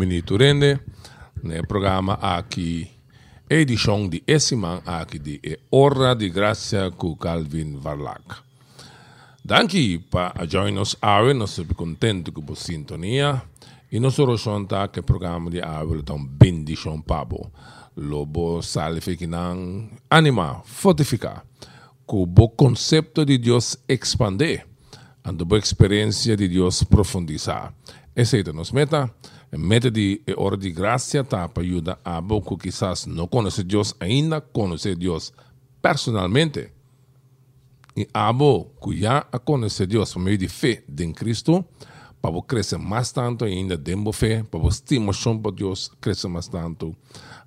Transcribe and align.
Bom 0.00 0.06
Bombini 0.06 0.22
Turende, 0.22 0.80
no 1.42 1.66
programa 1.66 2.14
aqui, 2.14 2.90
edição 3.50 4.08
de 4.08 4.22
esse 4.26 4.56
man 4.56 4.80
aqui 4.86 5.18
de 5.18 5.58
Hora 5.70 6.14
de 6.14 6.30
Graça 6.30 6.90
com 6.96 7.14
Calvin 7.14 7.76
Varlac. 7.76 8.22
Danke 9.44 9.98
para 9.98 10.46
join 10.48 10.78
us 10.78 10.96
hour, 11.02 11.34
nós 11.34 11.50
estamos 11.50 11.76
contentes 11.76 12.32
com 12.32 12.50
a 12.50 12.56
sintonia 12.56 13.42
e 13.92 14.00
nós 14.00 14.18
oração 14.18 14.64
tá 14.64 14.88
que 14.88 15.00
o 15.00 15.02
programa 15.02 15.50
de 15.50 15.60
hour 15.60 16.02
é 16.08 16.12
um 16.12 16.26
bendição 16.26 16.98
pabo. 17.02 17.52
Lobo 17.94 18.62
salve 18.62 19.18
que 19.18 19.26
não 19.26 19.86
anima, 20.08 20.62
fortificar, 20.64 21.44
com 22.06 22.22
o 22.22 22.48
conceito 22.48 23.26
de 23.26 23.36
Deus 23.36 23.76
expandir, 23.86 24.66
e 25.26 25.54
a 25.54 25.58
experiência 25.58 26.34
de 26.38 26.48
Deus 26.48 26.84
profundizar. 26.84 27.74
Essa 28.16 28.38
é 28.38 28.44
a 28.48 28.52
nossa 28.52 28.74
meta. 28.74 29.10
A 29.52 29.58
meta 29.58 29.90
de 29.90 30.22
hora 30.36 30.56
de 30.56 30.70
graça 30.70 31.24
tá 31.24 31.48
para 31.48 31.64
ajudar 31.64 31.98
a 32.04 32.22
pouco 32.22 32.56
quizás 32.56 33.04
não 33.06 33.26
conhecer 33.26 33.64
Deus 33.64 33.94
ainda, 33.98 34.40
conhecer 34.40 34.94
Deus 34.94 35.32
personalmente 35.82 36.70
e 37.96 38.06
abo 38.14 38.66
cuya 38.78 39.26
a 39.32 39.38
conhecer 39.40 39.88
Deus 39.88 40.12
por 40.12 40.20
meio 40.20 40.38
de 40.38 40.46
fé 40.46 40.84
em 40.98 41.12
Cristo, 41.12 41.64
para 42.22 42.40
crescer 42.42 42.78
mais 42.78 43.10
tanto 43.10 43.44
ainda 43.44 43.76
dentro 43.76 44.12
fé, 44.12 44.44
para 44.44 44.68
estimação 44.68 45.36
para 45.36 45.50
Deus 45.50 45.90
crescer 46.00 46.28
mais 46.28 46.46
tanto, 46.46 46.94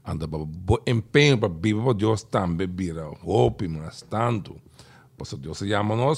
anda 0.06 0.28
para 0.28 0.42
empenho 0.86 1.38
para 1.38 1.48
viver 1.48 1.82
para 1.84 1.94
Deus 1.94 2.24
também 2.24 2.68
vira 2.68 3.10
hope 3.24 3.66
mais 3.70 4.02
tanto. 4.02 4.58
Por 5.18 5.28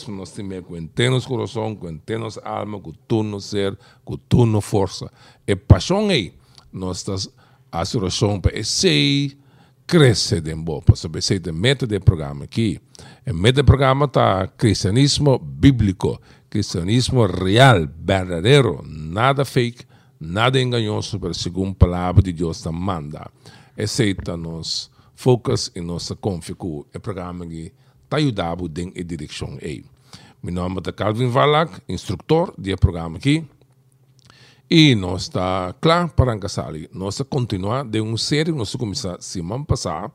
nós 0.09 0.31
temos 0.31 0.65
com 0.65 0.77
entendo 0.77 1.21
coração, 1.27 1.75
com 1.75 1.89
entendo 1.89 2.27
alma, 2.43 2.79
com 2.79 2.91
turno 2.91 3.39
ser, 3.41 3.77
com 4.03 4.17
turno 4.17 4.61
força. 4.61 5.11
E 5.45 5.55
paixão 5.55 6.09
aí, 6.09 6.33
nós 6.71 6.97
estamos 6.97 7.29
a 7.71 7.83
oração 7.97 8.39
para 8.39 8.57
esse 8.57 9.37
crescer 9.85 10.41
dentro, 10.41 10.81
para 10.81 10.95
saber 10.95 11.21
se 11.21 11.35
é 11.35 11.51
meta 11.51 11.85
do 11.85 12.01
programa 12.01 12.45
aqui. 12.45 12.79
O 13.27 13.33
meio 13.33 13.53
do 13.53 13.63
programa 13.63 14.05
está 14.05 14.47
cristianismo 14.47 15.37
bíblico, 15.37 16.19
cristianismo 16.49 17.25
real, 17.25 17.87
verdadeiro, 17.99 18.81
nada 18.87 19.43
fake, 19.43 19.85
nada 20.19 20.59
enganoso, 20.59 21.19
mas 21.21 21.37
segundo 21.37 21.71
a 21.71 21.75
palavra 21.75 22.23
de 22.23 22.31
Deus 22.31 22.61
te 22.61 22.69
manda. 22.69 23.29
Aceita 23.77 24.37
nos 24.37 24.89
focus 25.15 25.71
e 25.75 25.81
nossa 25.81 26.15
confio 26.15 26.55
o 26.59 26.99
programa 26.99 27.45
que 27.45 27.73
está 28.05 28.17
ajudando 28.47 28.93
em 28.95 29.05
direção 29.05 29.57
aí. 29.61 29.83
Meu 30.41 30.53
nome 30.53 30.79
é 30.85 30.91
Calvin 30.91 31.27
Valak, 31.27 31.81
instrutor 31.89 32.53
do 32.57 32.77
programa 32.77 33.17
aqui. 33.17 33.43
E 34.69 34.95
nós 34.95 35.23
está 35.23 35.75
claro 35.81 36.09
para 36.09 36.35
começar. 36.35 36.71
Nós 36.93 37.19
continuar 37.29 37.83
de 37.83 37.99
uma 37.99 38.17
série, 38.17 38.51
nós 38.51 38.75
começamos 38.75 39.25
semana 39.25 39.65
passada, 39.65 40.11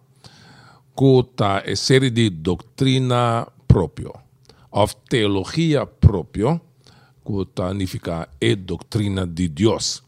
escuta 0.89 1.59
a 1.59 1.77
série 1.77 2.11
de 2.11 2.31
doutrina 2.31 3.47
própria, 3.67 4.13
of 4.71 4.95
teologia 5.09 5.85
própria, 5.85 6.61
que 7.25 7.63
significa 7.63 8.29
é 8.41 8.55
doutrina 8.55 9.27
de 9.27 9.49
Deus. 9.49 10.03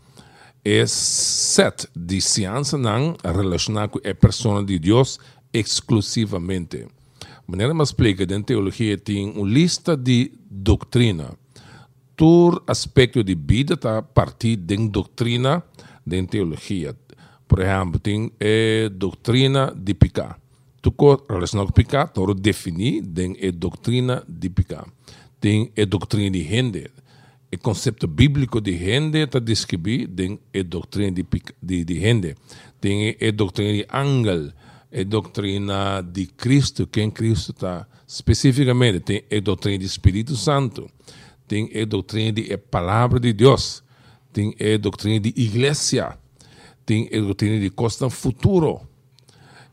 É 0.65 0.87
set 0.87 1.89
de 1.97 2.21
ciência 2.21 2.79
não 2.79 3.17
relacionada 3.25 3.89
com 3.89 3.99
a 3.99 4.15
pessoa 4.15 4.65
de 4.65 4.79
Deus 4.79 5.19
exclusivamente. 5.53 6.87
A 7.53 7.55
maneira 7.55 7.75
mais 7.75 7.91
explica, 7.91 8.25
em 8.25 8.43
teologia 8.43 8.97
tem 8.97 9.29
uma 9.29 9.47
lista 9.47 9.95
de 9.95 10.33
doutrina. 10.51 11.37
Todo 12.17 12.63
aspecto 12.67 13.23
de 13.23 13.35
vida 13.35 13.75
está 13.75 13.99
a 13.99 14.03
partir 14.03 14.57
de 14.57 14.89
doutrina 14.89 15.63
de 16.07 16.27
teologia. 16.27 16.97
Por 17.47 17.61
exemplo, 17.61 18.01
tem 18.01 18.33
a 18.41 18.89
doutrina 18.89 19.71
de 19.77 19.93
pecar 19.93 20.41
tuko 20.81 21.25
relacionado 21.29 21.67
com 21.67 21.73
pecado, 21.75 22.13
toro 22.13 22.35
definir 22.35 23.03
tem 23.07 23.37
a 23.47 23.51
doutrina 23.53 24.25
de 24.27 24.49
pecado. 24.49 24.91
Tem 25.39 25.71
a 25.79 25.85
doutrina 25.85 26.31
de 26.31 26.41
rende. 26.41 26.91
O 27.55 27.59
conceito 27.59 28.09
bíblico 28.09 28.63
de 28.63 28.71
rende 28.73 29.19
está 29.19 29.39
descrito 29.39 30.13
tem 30.15 30.41
a 30.59 30.63
doutrina 30.63 31.13
de, 31.13 31.25
de, 31.63 31.85
de. 31.85 32.37
Tem 32.81 33.11
a 33.11 33.31
doutrina 33.31 33.73
de 33.75 33.87
ángel, 33.91 34.53
a 34.93 35.03
doutrina 35.05 36.03
de 36.03 36.27
Cristo, 36.27 36.87
quem 36.87 37.11
Cristo 37.11 37.53
está 37.53 37.87
especificamente. 38.07 39.01
Tem 39.01 39.25
a 39.31 39.41
doutrina 39.41 39.79
de 39.79 39.87
Espírito 39.87 40.37
Santo. 40.37 40.89
Tem 41.49 41.71
a 41.81 41.85
doutrina 41.85 42.33
de 42.33 42.53
a 42.53 42.59
palavra 42.59 43.19
de 43.19 43.33
Deus. 43.33 43.83
Tem 44.33 44.55
a 44.61 44.77
doutrina 44.79 45.21
de 45.21 45.29
igreja. 45.37 46.19
Tem 46.85 47.09
a 47.13 47.21
doutrina 47.21 47.59
de 47.61 47.71
costa 47.71 48.11
futuro 48.11 48.81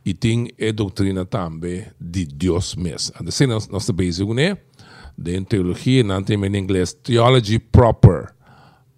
e 0.05 0.13
tem 0.13 0.51
a 0.59 0.71
doutrina 0.71 1.25
também 1.25 1.85
de 1.99 2.25
Deus 2.25 2.75
mesmo. 2.75 3.13
Assim, 3.27 3.45
nós, 3.45 3.67
nós 3.67 3.83
estamos 3.83 4.35
né? 4.35 4.57
de 5.17 5.41
teologia, 5.43 6.03
não 6.03 6.23
tem 6.23 6.37
em 6.37 6.57
inglês, 6.57 6.93
theology 6.93 7.59
proper, 7.59 8.33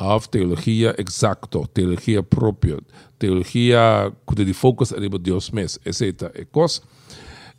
of 0.02 0.28
teologia 0.30 0.96
exacto, 0.98 1.68
teologia 1.68 2.24
própria, 2.24 2.80
teologia 3.20 4.12
que 4.28 4.44
de 4.44 4.54
focus 4.54 4.92
é 4.92 5.00
Deus 5.20 5.52
mesmo, 5.52 5.82
etc. 5.86 6.32
é 6.34 6.46
coisa. 6.46 6.82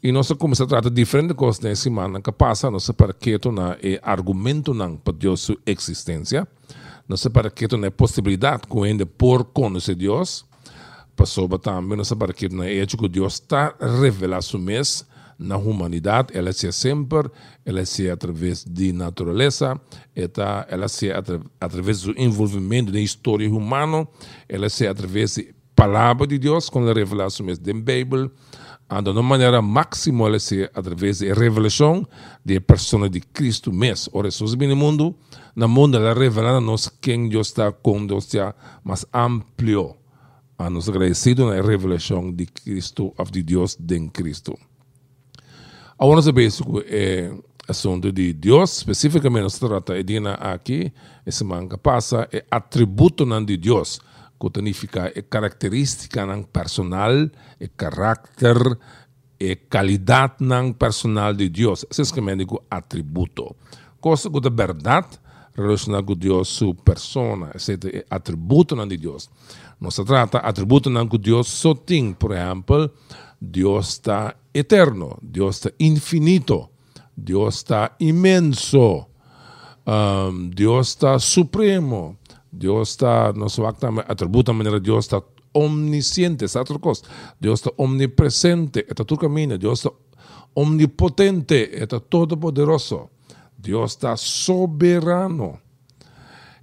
E 0.02 0.10
nós 0.10 0.26
começamos 0.32 0.60
a 0.60 0.66
tratar 0.66 0.90
diferentes 0.90 1.36
coisas 1.36 1.60
nessa 1.60 1.84
semana 1.84 2.20
que 2.20 2.32
passa, 2.32 2.68
nós 2.70 2.90
que 3.20 3.38
na 3.52 3.76
é 3.80 4.00
argumento 4.02 4.74
não 4.74 4.96
para 4.96 5.12
Deus 5.12 5.42
sua 5.42 5.56
existência, 5.64 6.46
nós 7.08 7.24
que 7.54 7.76
na 7.76 7.90
possibilidade 7.90 8.62
que 8.68 8.78
ainda 8.82 9.06
por 9.06 9.44
conhecer 9.44 9.94
Deus, 9.94 10.44
passou 11.14 11.48
também 11.60 11.96
nessa 11.96 12.16
parte 12.16 12.48
na 12.48 12.66
ética 12.66 13.04
que 13.04 13.08
Deus 13.08 13.34
está 13.34 13.74
revelando 13.78 14.42
su 14.42 14.58
mês 14.58 15.06
na 15.42 15.56
humanidade, 15.56 16.28
ela 16.32 16.52
se 16.52 16.66
é 16.66 16.72
sempre, 16.72 17.30
ela 17.64 17.84
se 17.84 18.06
é 18.06 18.10
através 18.10 18.64
de 18.64 18.92
natureza, 18.92 19.80
ela 20.68 20.88
se 20.88 21.10
é 21.10 21.22
através 21.60 22.02
do 22.02 22.18
envolvimento 22.20 22.92
da 22.92 23.00
história 23.00 23.48
humana, 23.50 24.06
ela 24.48 24.68
se 24.68 24.86
é 24.86 24.88
através 24.88 25.36
da 25.36 25.44
palavra 25.74 26.26
de 26.26 26.38
Deus, 26.38 26.68
quando 26.68 26.88
ela 26.88 26.98
revela 26.98 27.28
su 27.30 27.42
mês 27.42 27.58
da 27.58 27.72
Bíblia, 27.72 28.30
de 29.02 29.10
uma 29.10 29.22
maneira 29.22 29.62
máxima, 29.62 30.26
ela 30.26 30.38
se 30.38 30.64
é 30.64 30.70
através 30.74 31.20
da 31.20 31.32
revelação 31.32 32.06
da 32.44 32.60
pessoa 32.60 33.08
de 33.08 33.20
Cristo 33.20 33.72
mesmo. 33.72 34.12
Ora, 34.14 34.30
se 34.30 34.42
no 34.44 34.76
mundo, 34.76 35.16
no 35.56 35.66
mundo 35.66 35.96
ela 35.96 36.12
revela 36.12 36.58
a 36.58 36.60
nós 36.60 36.90
quem 37.00 37.26
Deus 37.28 37.48
está 37.48 37.72
com 37.72 38.06
Deus, 38.06 38.28
mais 38.84 39.06
amplo 39.12 39.96
a 40.58 40.68
nos 40.68 40.88
agradecido 40.88 41.46
na 41.46 41.60
revelação 41.62 42.30
de 42.30 42.44
Cristo, 42.44 43.14
de 43.32 43.42
Deus 43.42 43.78
em 43.90 44.08
Cristo. 44.08 44.56
Agora 46.02 46.20
saber 46.20 46.50
que 46.50 46.84
é 46.88 47.32
assunto 47.68 48.10
de 48.10 48.32
Deus, 48.32 48.78
especificamente 48.78 49.52
se 49.52 49.60
trata 49.60 50.02
de 50.02 50.18
aqui, 50.40 50.92
esse 51.24 51.44
manca 51.44 51.78
passa, 51.78 52.28
é 52.32 52.44
atributo 52.50 53.24
de 53.44 53.56
Deus, 53.56 54.00
que 54.40 54.48
significa 54.52 55.12
é 55.14 55.22
característica 55.22 56.26
personal, 56.52 57.30
é 57.60 57.68
caráter, 57.76 58.56
é 59.38 59.54
qualidade 59.54 60.34
personal 60.76 61.32
de 61.34 61.48
Deus. 61.48 61.86
Esse 61.88 62.02
é 62.02 62.44
o 62.50 62.62
atributo. 62.68 63.54
Coisa 64.00 64.28
que 64.28 64.44
é 64.44 64.50
verdade, 64.50 65.20
relacionada 65.54 66.02
com 66.02 66.16
Deus, 66.16 66.48
sua 66.48 66.74
persona, 66.74 67.52
esse 67.54 67.74
é 67.74 68.04
atributo 68.10 68.74
de 68.88 68.96
Deus. 68.96 69.30
Não 69.80 69.92
se 69.92 70.04
trata 70.04 70.38
atributo 70.38 70.90
que 71.08 71.18
Deus 71.18 71.46
só 71.46 71.76
tem, 71.76 72.12
por 72.12 72.32
exemplo, 72.32 72.90
Deus 73.44 73.88
está 73.88 74.36
eterno, 74.54 75.18
Deus 75.20 75.56
está 75.56 75.72
infinito, 75.80 76.70
Deus 77.16 77.56
está 77.56 77.90
imenso, 77.98 79.04
um, 79.84 80.48
Deus 80.48 80.90
está 80.90 81.18
supremo, 81.18 82.16
Deus 82.52 82.90
está, 82.90 83.32
não 83.32 83.48
se 83.48 83.60
atributo 84.06 84.52
a 84.52 84.54
maneira 84.54 84.78
Deus 84.78 85.06
está 85.06 85.20
omnisciente, 85.52 86.44
essa 86.44 86.60
outra 86.60 86.78
coisa. 86.78 87.02
Deus 87.40 87.58
está 87.58 87.72
omnipresente, 87.76 88.86
é 88.88 88.94
tudo 88.94 89.18
caminho, 89.18 89.58
Deus 89.58 89.80
está 89.80 89.90
omnipotente, 90.54 91.68
é 91.72 91.84
todo 91.86 92.36
poderoso. 92.36 93.10
Deus 93.58 93.90
está 93.90 94.16
soberano. 94.16 95.58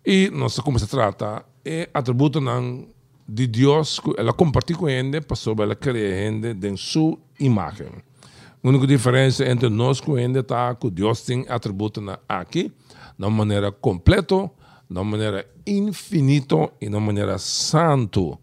E 0.06 0.30
não 0.30 0.48
sei 0.48 0.64
como 0.64 0.80
se 0.80 0.88
trata, 0.88 1.44
é 1.66 1.90
atributo 1.94 2.40
não 2.40 2.82
de 2.82 2.99
Deus, 3.30 4.02
ela 4.18 4.34
compartilha 4.34 4.80
com 4.80 4.90
ele, 4.90 5.22
passou 5.22 5.56
ela 5.60 5.76
criar 5.76 6.04
ele 6.04 6.68
em 6.68 6.76
sua 6.76 7.18
imagem. 7.40 7.88
A 7.88 8.68
única 8.68 8.88
diferença 8.88 9.46
entre 9.50 9.70
nós 9.70 10.02
com 10.02 10.18
ele 10.18 10.40
está 10.40 10.74
que 10.76 10.90
Deus 10.90 11.22
tem 11.22 11.46
atributos 11.48 12.04
aqui, 12.28 12.72
de 13.18 13.26
uma 13.26 13.30
maneira 13.30 13.72
completa, 13.72 14.50
de 14.90 14.98
uma 14.98 15.04
maneira 15.04 15.48
infinita 15.66 16.70
e 16.82 16.90
de 16.90 16.96
uma 16.96 17.00
maneira 17.00 17.38
santo. 17.38 18.38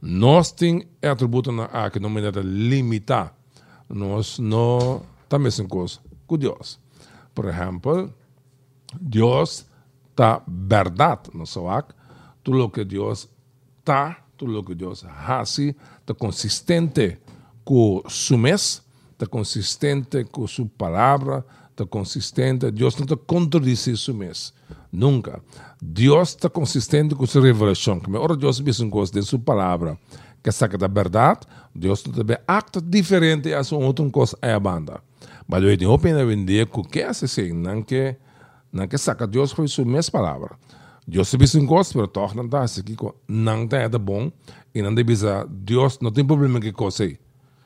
Nós 0.00 0.50
temos 0.50 0.86
atributos 1.02 1.54
aqui 1.72 2.00
de 2.00 2.06
uma 2.06 2.14
maneira 2.14 2.40
limitada. 2.40 3.32
Nós 3.88 4.38
não 4.38 5.02
estamos 5.22 5.58
em 5.58 5.66
coisa 5.68 6.00
com 6.26 6.38
Deus. 6.38 6.80
Por 7.34 7.44
exemplo, 7.44 8.12
Deus 9.00 9.66
está 10.10 10.42
verdade 10.48 11.30
no 11.34 11.46
seu 11.46 11.68
acto, 11.68 11.94
tudo 12.42 12.64
o 12.64 12.70
que 12.70 12.84
Deus 12.84 13.28
está, 13.78 14.18
tudo 14.40 14.58
o 14.58 14.64
que 14.64 14.74
Deus 14.74 15.04
hace, 15.04 15.76
está 16.00 16.14
consistente 16.14 17.18
com 17.62 18.02
su 18.08 18.38
mês, 18.38 18.82
está 19.12 19.26
consistente 19.26 20.24
com 20.24 20.46
sua 20.46 20.64
palavra, 20.78 21.44
está 21.70 21.84
consistente. 21.84 22.70
Deus 22.70 22.96
não 22.96 23.02
está 23.02 23.16
contradizer 23.18 23.98
su 23.98 24.14
mês. 24.14 24.54
Nunca. 24.90 25.42
Deus 25.80 26.30
está 26.30 26.48
consistente 26.48 27.14
com 27.14 27.26
sua 27.26 27.42
revelação. 27.42 28.00
Que 28.00 28.10
ora 28.16 28.34
Deus 28.34 28.62
diz 28.62 28.80
um 28.80 28.88
coisa 28.88 29.12
de 29.12 29.22
sua 29.22 29.38
palavra, 29.38 29.98
que 30.42 30.50
saca 30.50 30.78
da 30.78 30.88
verdade, 30.88 31.40
Deus 31.74 32.02
também 32.02 32.38
acta 32.48 32.80
diferente 32.80 33.52
a 33.52 33.62
sua 33.62 33.78
outra 33.78 34.08
coisa 34.08 34.38
é 34.40 34.54
a 34.54 34.58
banda. 34.58 35.02
Mas 35.46 35.62
eu 35.62 35.76
tenho 35.76 35.92
opinião 35.92 36.26
que 36.26 36.82
que 36.88 37.00
é 37.00 37.08
assim, 37.08 37.52
não 37.52 37.82
que 37.82 38.16
não 38.72 38.88
que 38.88 38.96
saca 38.96 39.26
Deus 39.26 39.52
foi 39.52 39.68
sua 39.68 39.84
mesma 39.84 40.12
palavra. 40.12 40.56
Deus 41.10 41.28
se 41.28 41.36
diz 41.36 41.56
um 41.56 41.66
coisa, 41.66 41.90
mas 41.96 42.08
toch 42.12 42.36
não 42.36 42.44
está 42.44 42.62
assim, 42.62 42.82
não 43.26 43.64
está 43.64 43.78
é 43.78 43.88
bom, 43.88 44.30
e 44.72 44.80
não 44.80 44.94
deve 44.94 45.12
Deus 45.48 45.98
não 46.00 46.12
tem 46.12 46.24
problema 46.24 46.60
que 46.60 46.70
coisa 46.70 47.10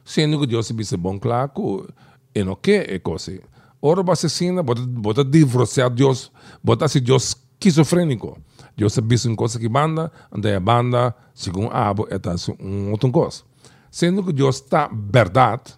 Sendo 0.03 0.41
que 0.41 0.47
Deus 0.47 0.67
se 0.67 0.73
diz 0.73 0.91
bom, 0.95 1.19
claro, 1.19 1.87
e 2.35 2.43
não 2.43 2.57
que 2.57 2.73
é 2.73 2.99
coisa 2.99 3.39
Ora 3.83 4.03
você 4.03 4.29
ensina, 4.29 4.63
bota, 4.63 5.23
divorciar 5.23 5.91
Deus, 5.91 6.33
bota 6.63 6.89
se 6.89 7.01
Deus 7.01 7.37
esquizofrênico. 7.61 8.39
Deus 8.75 8.95
sabe 8.95 9.15
uma 9.27 9.37
coisa 9.37 9.59
que 9.59 9.69
banda, 9.69 10.11
anda 10.33 10.57
a 10.57 10.59
banda, 10.59 11.15
segundo 11.35 11.71
abo, 11.71 12.09
é 12.09 12.19
um 12.65 12.93
outra 12.93 13.11
coisa. 13.11 13.43
Sendo 13.91 14.25
que 14.25 14.33
Deus 14.33 14.57
está 14.57 14.89
verdade, 14.91 15.75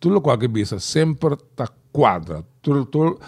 tudo 0.00 0.20
que 0.36 0.48
bisa 0.48 0.80
sempre 0.80 1.34
está 1.34 1.68
quadra, 1.92 2.44
tudo, 2.60 2.84
tudo 2.86 3.20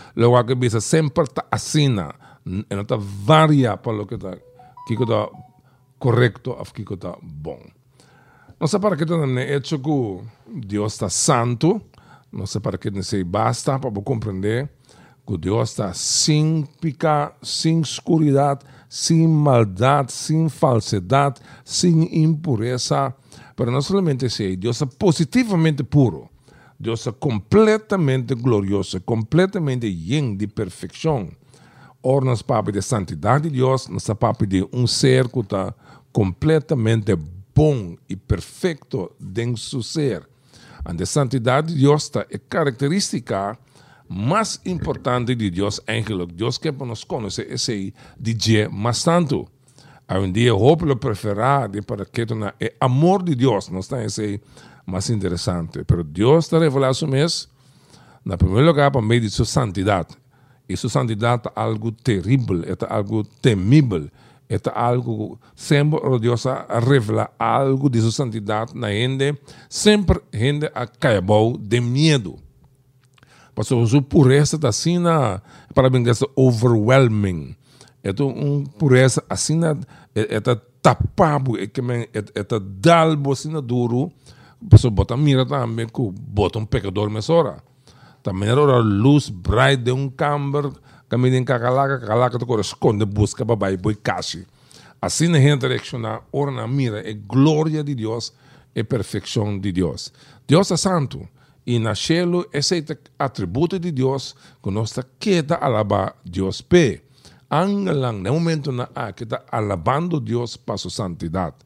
que 0.44 0.54
bisa 0.56 0.80
sempre 0.80 1.22
está 1.22 1.46
assina, 1.52 2.12
não 2.70 2.82
está 2.82 2.96
varia 2.98 3.76
para 3.76 4.02
o 4.02 4.06
que 4.06 4.14
está 4.14 4.36
que 4.86 4.94
está 4.94 5.28
correto, 5.98 6.50
ou 6.50 6.64
que 6.64 6.82
está 6.82 7.16
bom. 7.22 7.60
Não 8.58 8.66
sei 8.66 8.80
para 8.80 8.96
que 8.96 9.04
não 9.04 9.38
é 9.38 9.60
que 9.60 10.20
Deus 10.66 10.94
está 10.94 11.08
santo, 11.08 11.80
não 12.32 12.46
sei 12.46 12.60
para 12.60 12.76
que 12.76 13.02
se 13.02 13.22
basta 13.24 13.78
para 13.78 13.90
compreender 14.02 14.68
que 15.26 15.38
Deus 15.38 15.70
está 15.70 15.94
sem 15.94 16.66
pecado, 16.80 17.34
sem 17.42 17.80
escuridade, 17.80 18.64
sem 18.88 19.28
maldade, 19.28 20.12
sem 20.12 20.48
falsidade, 20.48 21.40
sem 21.64 22.22
impureza. 22.22 23.14
Para 23.54 23.70
não 23.70 23.80
somente 23.80 24.28
ser 24.28 24.56
Deus 24.56 24.82
é 24.82 24.86
positivamente 24.86 25.84
puro. 25.84 26.28
Deus 26.78 27.06
é 27.06 27.12
completamente 27.12 28.34
glorioso, 28.34 29.00
completamente 29.02 29.86
lleno 29.86 30.36
de 30.36 30.46
perfeição. 30.46 31.28
Ora, 32.02 32.24
nós 32.24 32.40
papo 32.40 32.72
de 32.72 32.80
santidade 32.80 33.50
de 33.50 33.56
Deus, 33.56 33.88
nós 33.88 34.06
papo 34.18 34.46
de 34.46 34.66
um 34.72 34.86
ser 34.86 35.28
que 35.28 35.40
está 35.40 35.74
completamente 36.12 37.14
bom 37.54 37.96
e 38.08 38.16
perfeito 38.16 39.12
dentro 39.20 39.58
seu 39.58 39.82
ser. 39.82 40.26
A 40.82 41.06
santidade 41.06 41.74
de 41.74 41.80
Deus 41.80 42.10
é 42.30 42.38
característica 42.38 43.58
mais 44.08 44.60
importante 44.64 45.34
de 45.34 45.50
Deus 45.50 45.80
eigenlijk. 45.86 46.32
Deus 46.32 46.58
quer 46.58 46.72
para 46.72 46.86
nós 46.86 47.04
conhecer 47.04 47.52
esse 47.52 47.92
DJ 48.18 48.68
mais 48.68 49.02
tanto. 49.04 49.46
Há 50.08 50.18
um 50.18 50.32
dia, 50.32 50.52
roupa 50.52 50.96
preferado 50.96 51.80
para 51.84 52.04
que 52.06 52.22
o 52.22 52.26
amor 52.80 53.22
de 53.22 53.34
Deus, 53.34 53.68
não 53.68 53.80
está 53.80 54.02
esse 54.02 54.40
mais 54.86 55.08
interessante. 55.10 55.84
Mas 55.88 56.06
Deus 56.06 56.46
está 56.46 56.58
revelando 56.58 56.92
isso 56.92 57.06
mesmo, 57.06 57.52
na 58.24 58.36
primeiro 58.36 58.66
lugar, 58.66 58.90
por 58.90 59.02
meio 59.02 59.20
de 59.20 59.30
sua 59.30 59.44
santidade. 59.44 60.19
Sua 60.76 60.90
santidade 60.90 61.42
é 61.46 61.52
algo 61.54 61.92
terrível, 61.92 62.62
é 62.64 62.94
algo 62.94 63.24
temível 63.24 64.08
é 64.50 64.58
algo, 64.74 65.38
sempre 65.54 66.00
Deus 66.18 66.44
revela 66.84 67.30
algo 67.38 67.88
de 67.88 68.00
sua 68.00 68.10
santidade 68.10 68.76
na 68.76 68.90
gente, 68.90 69.38
sempre 69.68 70.20
gente 70.34 70.68
acabou 70.74 71.56
de 71.56 71.80
medo. 71.80 72.36
Pastor, 73.54 73.86
sua 73.86 74.02
pureza 74.02 74.58
da 74.58 74.72
sina, 74.72 75.40
para 75.72 75.88
mim, 75.88 76.02
é 76.08 76.12
overwhelming. 76.34 77.54
É 78.02 78.10
uma 78.22 78.64
pureza 78.76 79.22
assim, 79.30 79.60
é, 80.16 80.40
tapado, 80.82 81.56
é 81.56 81.68
que 81.68 81.80
é, 81.80 82.08
é 82.14 82.60
dalbo 82.60 83.30
assim 83.30 83.52
duro. 83.60 84.10
Pastor, 84.68 84.90
bota 84.90 85.16
mira 85.16 85.46
também 85.46 85.86
que 85.86 86.10
bota 86.20 86.58
um 86.58 86.66
pecador 86.66 87.08
mesora. 87.08 87.62
Também 88.22 88.50
era 88.50 88.60
a 88.60 88.78
luz 88.78 89.30
bright 89.30 89.82
de 89.82 89.92
um 89.92 90.10
camber, 90.10 90.70
kami 91.08 91.30
din 91.30 91.44
kakalaka, 91.44 91.98
kakalaka 91.98 92.38
to 92.38 92.46
corresponde 92.46 93.04
busca 93.06 93.44
babai 93.44 93.76
boi 93.76 93.94
casi. 93.94 94.46
Assim 95.00 95.28
na 95.28 95.38
gente 95.38 95.66
reaccionar, 95.66 96.22
ora 96.30 96.50
na 96.50 96.66
mira, 96.66 97.00
é 97.08 97.14
glória 97.14 97.82
de 97.82 97.94
Deus, 97.94 98.34
é 98.74 98.82
perfeição 98.82 99.58
de 99.58 99.72
Deus. 99.72 100.12
Deus 100.46 100.70
é 100.70 100.76
santo. 100.76 101.26
E 101.66 101.78
na 101.78 101.94
cielo, 101.94 102.46
esse 102.52 102.84
atributo 103.18 103.78
de 103.78 103.90
Deus, 103.92 104.34
que 104.62 104.70
nós 104.70 104.94
queda 105.18 105.56
alabar 105.56 106.16
Deus 106.24 106.60
pe. 106.60 107.02
Angelang, 107.50 108.20
no 108.20 108.34
momento 108.34 108.70
na 108.70 108.88
a, 108.94 109.12
que 109.12 109.24
está 109.24 109.42
alabando 109.50 110.20
Deus 110.20 110.56
para 110.56 110.76
sua 110.76 110.90
santidade. 110.90 111.56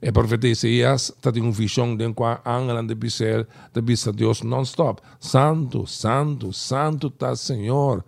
E 0.00 0.12
profeta 0.12 0.46
Isaías 0.46 1.10
está 1.10 1.30
em 1.34 1.40
uma 1.40 1.52
visão 1.52 1.96
de 1.96 2.12
qual 2.12 2.40
angelang 2.44 2.86
de 2.86 2.94
bisel, 2.94 3.46
de 3.72 3.80
bisa 3.80 4.12
Deus 4.12 4.42
non-stop. 4.42 5.00
Santo, 5.18 5.86
santo, 5.86 6.52
santo 6.52 7.08
está 7.08 7.34
Senhor. 7.34 8.04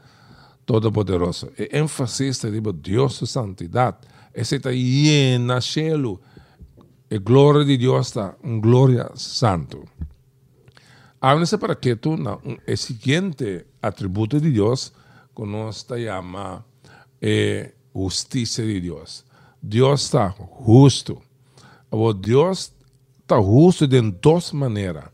Todo-Poderoso. 0.66 1.50
E 1.58 1.70
ênfase 1.72 2.28
está 2.28 2.50
de 2.50 2.60
Deus 2.60 3.18
santidade. 3.24 3.98
Esse 4.34 4.56
está 4.56 4.70
llena 4.70 5.60
cielo. 5.60 6.20
E 7.10 7.18
glória 7.18 7.64
de 7.64 7.78
Deus 7.78 8.08
está, 8.08 8.36
um 8.44 8.60
glória 8.60 9.10
santo. 9.14 9.82
Háblese 11.20 11.58
para 11.58 11.74
que 11.74 11.96
tu, 11.96 12.16
no, 12.16 12.40
el 12.66 12.76
siguiente 12.76 13.66
atributo 13.82 14.38
de 14.38 14.52
que 14.52 15.46
nós 15.46 15.86
chama 15.88 16.64
é 17.20 17.72
justiça 17.94 18.62
de 18.62 18.80
Deus. 18.80 19.24
Deus 19.60 20.02
está 20.02 20.34
justo. 20.64 21.27
O 21.90 22.12
Deus 22.12 22.72
está 23.22 23.40
justo 23.40 23.86
de 23.86 24.00
duas 24.00 24.52
maneiras. 24.52 25.04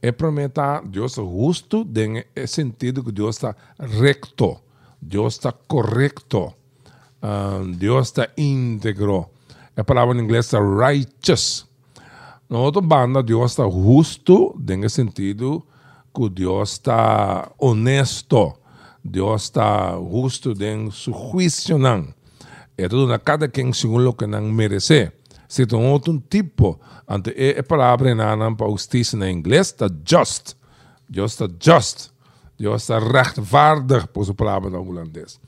É 0.00 0.12
prometer 0.12 0.82
Deus 0.86 1.18
é 1.18 1.22
justo 1.22 1.84
no 1.84 2.48
sentido 2.48 3.02
que 3.02 3.12
Deus 3.12 3.36
está 3.36 3.56
recto. 3.78 4.58
Deus 5.00 5.34
está 5.34 5.52
correto. 5.52 6.54
Uh, 7.22 7.66
Deus 7.74 8.08
está 8.08 8.28
íntegro. 8.36 9.30
A 9.76 9.82
palavra 9.82 10.16
em 10.16 10.20
inglês 10.20 10.52
é 10.52 10.58
righteous. 10.58 11.66
Na 12.48 12.58
outra 12.58 12.82
banda, 12.82 13.22
Deus 13.22 13.52
está 13.52 13.64
justo, 13.68 14.54
no 14.58 14.90
sentido 14.90 15.66
que 16.14 16.28
Deus 16.28 16.72
está 16.72 17.50
honesto. 17.58 18.54
Deus 19.02 19.44
está 19.44 19.92
justo 19.96 20.52
em 20.62 20.90
seu 20.90 21.12
juízo. 21.12 21.74
É 22.76 22.88
tudo 22.88 23.06
na 23.06 23.18
cada 23.18 23.48
quem 23.48 23.72
segundo 23.72 24.10
o 24.10 24.14
que 24.14 24.26
não 24.26 24.42
merece. 24.42 25.12
Se 25.48 25.66
tem 25.66 25.78
outro 25.78 26.22
tipo, 26.28 26.80
ante 27.08 27.30
a 27.58 27.62
palavra 27.62 28.14
na 28.14 28.54
para 28.54 28.70
justiça 28.70 29.16
em 29.28 29.36
inglês 29.36 29.68
está 29.68 29.88
just. 30.04 30.54
Deus 31.08 31.32
está 31.32 31.48
just. 31.60 32.10
Deus 32.58 32.82
está 32.82 32.98
rechtvaardig, 32.98 34.06
por 34.08 34.24
sua 34.24 34.34
palavra 34.34 34.70
no 34.70 34.88
holandês. 34.88 35.40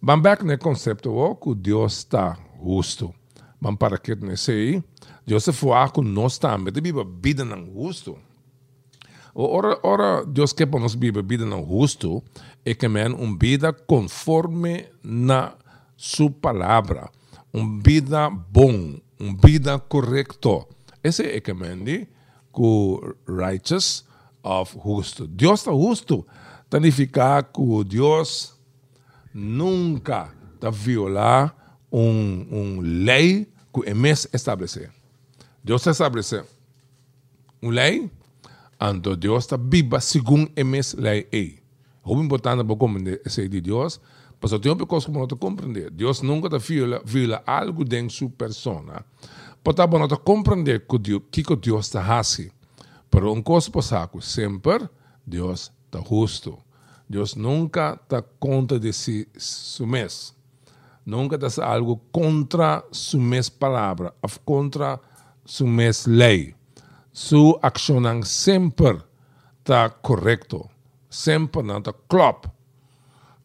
Back 0.00 0.44
no 0.44 0.58
conceito 0.58 1.36
que 1.40 1.54
Deus 1.54 1.98
está 1.98 2.36
justo. 2.62 3.14
Vamos 3.60 3.78
para 3.78 3.98
que 3.98 4.14
nesse 4.16 4.50
aí, 4.50 4.84
Deus 5.24 5.44
se 5.44 5.52
for 5.52 5.90
com 5.92 6.02
nós 6.02 6.38
também, 6.38 6.72
de 6.72 6.80
vida 7.20 7.44
não 7.44 7.64
justo. 7.66 8.18
Ora, 9.34 9.78
ora 9.82 10.26
Deus 10.26 10.52
quer 10.52 10.66
para 10.66 10.80
nós 10.80 10.94
viver 10.94 11.22
vida 11.22 11.46
não 11.46 11.64
justo, 11.64 12.22
é 12.64 12.74
que 12.74 12.86
men 12.86 13.14
uma 13.14 13.36
vida 13.38 13.72
conforme 13.72 14.86
na 15.02 15.54
sua 15.96 16.30
palavra, 16.30 17.08
uma 17.52 17.80
vida 17.82 18.28
bom, 18.28 18.98
uma 19.22 19.36
vida 19.40 19.78
correto. 19.78 20.66
Esse 21.02 21.22
é 21.22 21.40
que 21.40 21.54
men 21.54 21.84
que 21.84 23.14
righteous, 23.28 24.04
of 24.42 24.76
justo. 24.84 25.26
Deus 25.28 25.60
está 25.60 25.70
justo. 25.70 26.26
Significa 26.70 27.42
que 27.42 27.84
Deus 27.84 28.58
nunca 29.32 30.32
está 30.54 30.70
violar 30.70 31.54
um, 31.90 32.46
um 32.50 32.80
lei 32.80 33.46
que 33.72 33.88
é 33.88 33.94
mês 33.94 34.28
estabelecer. 34.32 34.90
Deus 35.62 35.86
estabelece 35.86 36.42
uma 37.60 37.72
lei, 37.72 38.10
então 38.80 39.16
Deus 39.16 39.44
está 39.44 39.56
viva 39.56 40.00
segundo 40.00 40.50
a 40.58 40.64
mês 40.64 40.94
lei 40.94 41.28
é. 41.32 41.52
O 42.04 42.20
importante 42.20 42.64
para 42.64 42.76
compreender 42.76 43.22
essa 43.24 43.48
de 43.48 43.60
Deus, 43.60 44.00
mas 44.42 44.60
tem 44.60 44.72
uma 44.72 44.86
coisa 44.86 45.06
que 45.06 45.12
não 45.12 45.26
compreender. 45.26 45.90
Deus 45.90 46.20
nunca 46.20 46.48
está 46.48 46.58
viola, 46.58 47.00
viola 47.04 47.42
algo 47.46 47.84
dentro 47.84 48.08
de 48.08 48.14
sua 48.14 48.30
persona. 48.30 49.04
Para 49.62 49.86
não 49.86 50.08
compreender 50.08 50.84
que 50.86 50.98
Deus, 50.98 51.22
que 51.30 51.56
Deus 51.56 51.86
está 51.86 52.02
fazendo. 52.04 52.50
Pero 53.08 53.32
um 53.32 53.42
coisa 53.42 53.70
saco, 53.80 54.20
sempre 54.20 54.88
Deus 55.24 55.70
está 55.84 56.00
justo. 56.00 56.58
Deus 57.08 57.36
nunca 57.36 57.98
está 58.02 58.22
conta 58.22 58.80
de 58.80 58.92
si, 58.92 59.28
mês. 59.86 60.34
nunca 61.04 61.36
das 61.36 61.58
algo 61.58 62.00
contra 62.10 62.84
su 62.90 63.18
mes 63.18 63.50
palabra, 63.50 64.14
of 64.22 64.38
contra 64.44 65.00
su 65.44 65.66
mes 65.66 66.06
lei. 66.06 66.54
Su 67.12 67.58
accionan 67.62 68.24
sempre 68.24 69.02
está 69.58 69.90
correcto, 69.90 70.70
sempre 71.10 71.62
não 71.62 71.78
está 71.78 71.92
klop. 72.08 72.46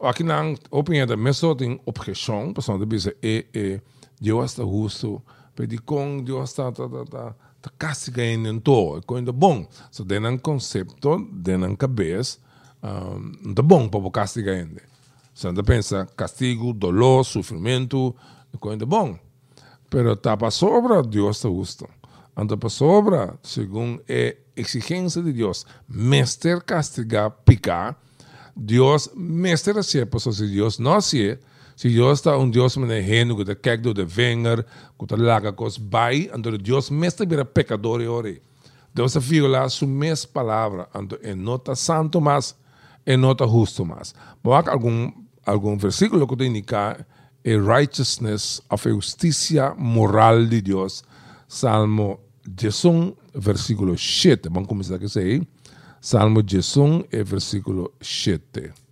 Aqui 0.00 0.22
não, 0.22 0.54
opinião 0.70 1.06
da 1.06 1.16
mesma 1.16 1.56
tem 1.56 1.80
objeção, 1.84 2.52
pessoal, 2.52 2.78
de 2.78 2.86
dizer, 2.86 3.16
é, 3.22 3.44
é, 3.52 3.80
Deus 4.20 4.52
está 4.52 4.62
justo, 4.62 5.22
pedi 5.56 5.78
com 5.78 6.22
Deus 6.22 6.50
está, 6.50 6.68
está, 6.68 6.84
está, 6.84 7.02
está, 7.02 7.34
está 7.56 7.70
castigando 7.76 8.48
em 8.48 8.60
todo, 8.60 9.04
coisa 9.04 9.32
bom. 9.32 9.66
So, 9.90 10.04
den 10.04 10.24
um 10.26 10.38
conceito, 10.38 11.18
den 11.32 11.64
um 11.64 11.74
cabeça, 11.74 12.38
um, 12.82 13.50
está 13.50 13.62
bom 13.62 13.88
para 13.88 14.10
castigar 14.10 14.54
ainda. 14.54 14.82
So, 15.34 15.52
pensa, 15.64 16.06
castigo, 16.16 16.72
dolor, 16.72 17.24
sofrimento, 17.24 18.14
coisa 18.60 18.86
bom. 18.86 19.18
Pero 19.90 20.12
está 20.12 20.36
para 20.36 20.50
sobra, 20.50 21.02
Deus 21.02 21.38
está 21.38 21.48
justo. 21.48 21.88
Anda 22.36 22.56
para 22.56 22.68
sobra, 22.68 23.36
segundo 23.42 24.00
a 24.08 24.36
exigência 24.54 25.20
de 25.20 25.32
Deus, 25.32 25.66
mestre 25.88 26.60
castigar, 26.60 27.32
picar, 27.44 28.00
Deus, 28.58 29.08
mestre 29.14 29.78
assim, 29.78 30.04
se 30.32 30.46
Deus 30.48 30.78
não 30.78 30.94
assim, 30.94 31.36
se 31.76 31.88
Deus 31.88 32.18
está 32.18 32.36
um 32.36 32.50
Deus 32.50 32.76
menigeno, 32.76 33.36
que 33.36 33.54
kijkt 33.54 33.82
door 33.82 33.94
de 33.94 34.04
vinger, 34.04 34.66
que 34.98 35.16
laga 35.16 35.52
cos 35.52 35.78
bij, 35.78 36.28
en 36.34 36.42
door 36.42 36.58
Deus 36.58 36.90
mestre 36.90 37.24
vira 37.24 37.44
pecador 37.44 38.02
e 38.02 38.08
ore. 38.08 38.42
Deus 38.92 39.16
a 39.16 39.20
violar 39.20 39.70
su 39.70 39.86
mes 39.86 40.26
palavra, 40.26 40.88
ando 40.92 41.18
en 41.22 41.44
nota 41.44 41.76
santo 41.76 42.20
mas, 42.20 42.56
en 43.06 43.20
nota 43.20 43.46
justo 43.46 43.84
mas. 43.84 44.12
Mas 44.42 44.66
algum 44.66 45.12
algum 45.44 45.78
versículo 45.78 46.26
que 46.26 46.36
te 46.36 46.46
indica 46.46 47.06
a 47.44 47.56
righteousness 47.56 48.60
a 48.68 48.76
justicia 48.76 49.72
moral 49.78 50.48
de 50.48 50.60
Deus. 50.60 51.04
Salmo 51.46 52.20
11, 52.44 53.14
versículo 53.34 53.96
7. 53.96 54.48
Vamos 54.50 54.68
começar 54.68 54.96
a 54.96 54.98
dizer. 54.98 55.46
Salmo 56.00 56.40
11, 56.40 57.08
versículo 57.24 57.92
7. 58.00 58.88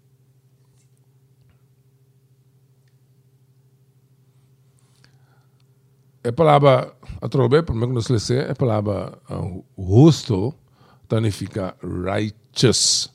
a 6.27 6.33
palavra 6.33 6.93
atrobe, 7.21 7.63
primeiro 7.63 7.89
que 7.89 7.95
nós 7.95 8.09
lemos, 8.09 8.31
a 8.51 8.55
palavra 8.55 9.19
uh, 9.31 9.65
justo 9.79 10.55
significa 11.09 11.77
righteous, 11.83 13.13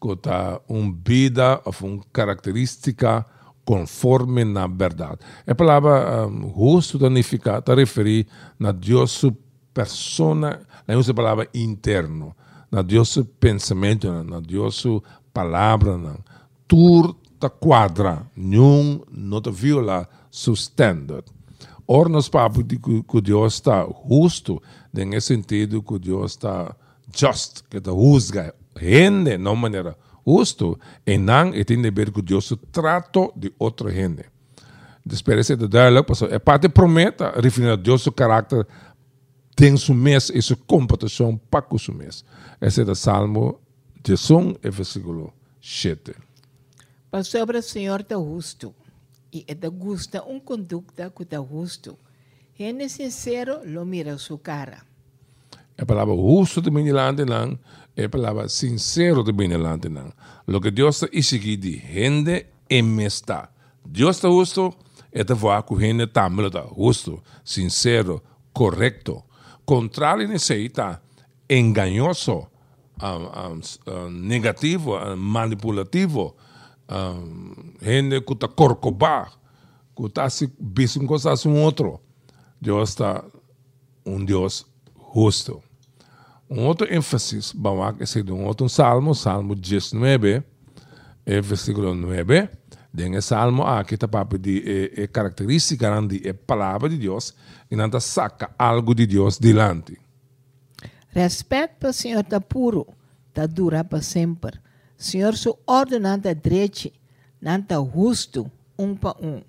que 0.00 0.12
está 0.12 0.60
uma 0.68 0.92
vida 1.06 1.60
uma 1.80 2.02
característica 2.12 3.24
conforme 3.64 4.44
na 4.44 4.66
verdade. 4.66 5.18
A 5.46 5.54
palavra 5.54 6.28
justo 6.56 6.98
significa, 6.98 7.58
está 7.58 7.74
refere 7.74 8.26
na 8.58 8.72
Deus 8.72 9.24
persona, 9.72 10.60
ela 10.88 10.98
usa 10.98 11.12
a 11.12 11.14
palavra 11.14 11.48
interno, 11.54 12.34
na 12.70 12.82
Deus 12.82 13.18
pensamento, 13.38 14.10
na 14.24 14.40
Deus 14.40 14.84
palavra, 15.32 15.96
na 15.98 16.16
tudo 16.68 17.16
quadra, 17.48 18.26
nenhum 18.36 19.00
não 19.10 19.40
viola 19.52 20.08
seu 20.30 20.52
standard. 20.52 21.24
Ora, 21.86 22.08
nós 22.08 22.28
falamos 22.28 22.64
de 22.64 22.78
que, 22.78 23.20
Deus 23.20 23.54
está 23.54 23.86
justo, 24.08 24.62
nesse 24.92 25.28
sentido 25.28 25.82
que 25.82 25.98
Deus 25.98 26.32
está 26.32 26.76
just, 27.16 27.62
que 27.68 27.78
está 27.78 27.90
juzga 27.90 28.54
gente 28.78 29.36
de 29.36 29.38
maneira 29.38 29.96
justo, 30.26 30.78
e 31.06 31.16
não 31.18 31.54
e 31.54 31.64
tem 31.64 31.84
a 31.84 31.90
ver 31.90 32.12
que 32.12 32.22
Deus 32.22 32.54
trata 32.70 33.30
de 33.34 33.52
outra 33.58 33.90
gente. 33.90 34.26
Ser 35.42 35.56
duidelijk, 35.56 36.06
porque 36.06 36.32
é 36.32 36.38
parte 36.38 36.68
prometa, 36.68 37.32
referindo 37.40 37.72
a 37.72 37.76
Deus 37.76 38.06
o 38.06 38.12
caráter 38.12 38.66
tem 39.60 39.76
su 39.76 39.92
mês 39.92 40.30
e 40.34 40.40
sua 40.40 40.56
computação 40.56 41.36
para 41.36 41.60
com 41.60 41.76
su 41.76 41.92
mês. 41.92 42.24
Esse 42.62 42.80
é 42.80 42.84
o 42.84 42.94
Salmo 42.94 43.60
11, 44.08 44.58
versículo 44.62 45.34
7. 45.60 46.14
Pastor, 47.10 47.54
o 47.54 47.60
Senhor 47.60 48.00
está 48.00 48.14
justo 48.14 48.74
e 49.30 49.44
é 49.46 49.68
gusta 49.68 50.22
uma 50.22 50.40
conduta 50.40 51.10
que 51.10 51.24
está 51.24 51.36
justo. 51.36 51.98
Gente 52.58 52.88
sincero 52.88 53.60
lo 53.66 53.84
mira 53.84 54.16
sua 54.16 54.38
cara. 54.38 54.80
A 55.76 55.84
palavra 55.84 56.14
justo 56.14 56.62
também 56.62 56.86
delante 56.86 57.26
não, 57.26 57.58
é 57.94 58.04
a 58.04 58.08
palavra 58.08 58.48
sincero 58.48 59.22
também 59.22 59.50
delante 59.50 59.90
não. 59.90 60.10
Lo 60.46 60.58
que 60.58 60.70
Deus 60.70 61.02
está 61.02 61.06
de 61.14 61.78
gente 61.78 62.46
é 62.66 62.80
mesta. 62.80 63.50
Deus 63.84 64.16
está 64.16 64.30
justo, 64.30 64.74
é 65.12 65.22
de 65.22 65.34
voar 65.34 65.64
com 65.64 65.78
gente 65.78 66.06
também 66.06 66.46
está 66.46 66.66
justo, 66.74 67.22
sincero, 67.44 68.22
correto. 68.54 69.22
Está 70.64 71.00
enganoso, 71.48 72.46
um, 73.02 73.60
um, 73.92 74.10
negativo, 74.10 74.98
manipulativo, 75.16 76.36
um, 76.90 77.74
gente 77.80 78.20
que 78.20 78.32
está 78.32 78.48
corcovado, 78.48 79.32
que 79.96 80.06
está 80.06 80.28
se 80.28 80.52
visto 80.60 81.04
com 81.06 81.16
um 81.48 81.62
outro. 81.62 82.00
Deus 82.60 82.90
está 82.90 83.24
um 84.04 84.24
Deus 84.24 84.66
justo. 85.14 85.62
Um 86.48 86.66
outro 86.66 86.92
ênfase, 86.92 87.38
vamos 87.54 88.02
a 88.02 88.06
ser 88.06 88.28
um 88.30 88.44
outro 88.44 88.68
salmo, 88.68 89.14
salmo 89.14 89.54
19, 89.54 90.42
é 91.24 91.40
versículo 91.40 91.94
9. 91.94 92.48
Dentro 92.92 93.22
salmo 93.22 93.62
aqui 93.62 93.94
está 93.94 94.08
para 94.08 94.24
pedir 94.24 95.00
a 95.00 95.06
característica 95.06 95.88
de 96.02 96.28
a 96.28 96.34
palavra 96.34 96.88
de 96.88 96.98
Deus 96.98 97.34
e 97.70 97.76
não 97.76 97.88
saca 98.00 98.50
algo 98.58 98.94
de 98.94 99.06
Deus 99.06 99.38
delante. 99.38 99.96
Respeito 101.08 101.74
para 101.78 101.90
o 101.90 101.92
Senhor 101.92 102.20
está 102.20 102.40
puro, 102.40 102.86
está 103.28 103.46
dura 103.46 103.84
para 103.84 104.02
sempre. 104.02 104.58
Senhor, 104.96 105.36
su 105.36 105.56
ordenança 105.66 106.34
direita, 106.34 106.90
nanta 107.40 107.76
justo, 107.76 108.50
um 108.78 108.94
para 108.94 109.16
um. 109.24 109.40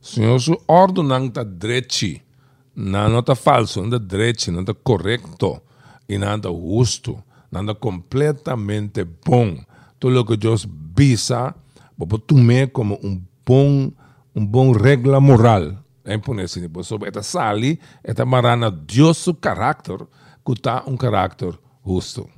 Senhor, 0.00 0.40
su 0.40 0.58
ordenança 0.66 1.44
direita, 1.44 2.22
não 2.74 3.20
está 3.20 3.34
falso, 3.34 3.80
não 3.80 3.86
está 3.86 3.98
direito, 3.98 4.50
não 4.50 4.60
está 4.60 4.74
correto, 4.74 5.62
e 6.08 6.18
não 6.18 6.36
está 6.36 6.48
justo, 6.48 7.22
não 7.50 7.60
está 7.60 7.74
completamente 7.74 9.04
bom. 9.04 9.58
Tudo 10.00 10.20
o 10.20 10.24
que 10.24 10.36
Deus 10.36 10.66
visa, 10.94 11.54
vou 11.96 12.18
tomar 12.18 12.68
como 12.68 12.98
um 13.02 13.22
bom, 13.44 13.92
um 14.34 14.46
bom 14.46 14.72
regra 14.72 15.20
moral. 15.20 15.84
É 16.04 16.18
por 16.18 16.38
isso, 16.38 16.60
sobre 16.82 17.08
esta 17.08 17.22
sali, 17.22 17.80
esta 18.02 18.26
marana 18.26 18.70
Deus 18.70 19.16
su 19.18 19.34
caráter, 19.34 19.98
que 20.44 20.52
está 20.52 20.84
um 20.86 20.96
caráter 20.96 21.58
justo. 21.82 22.28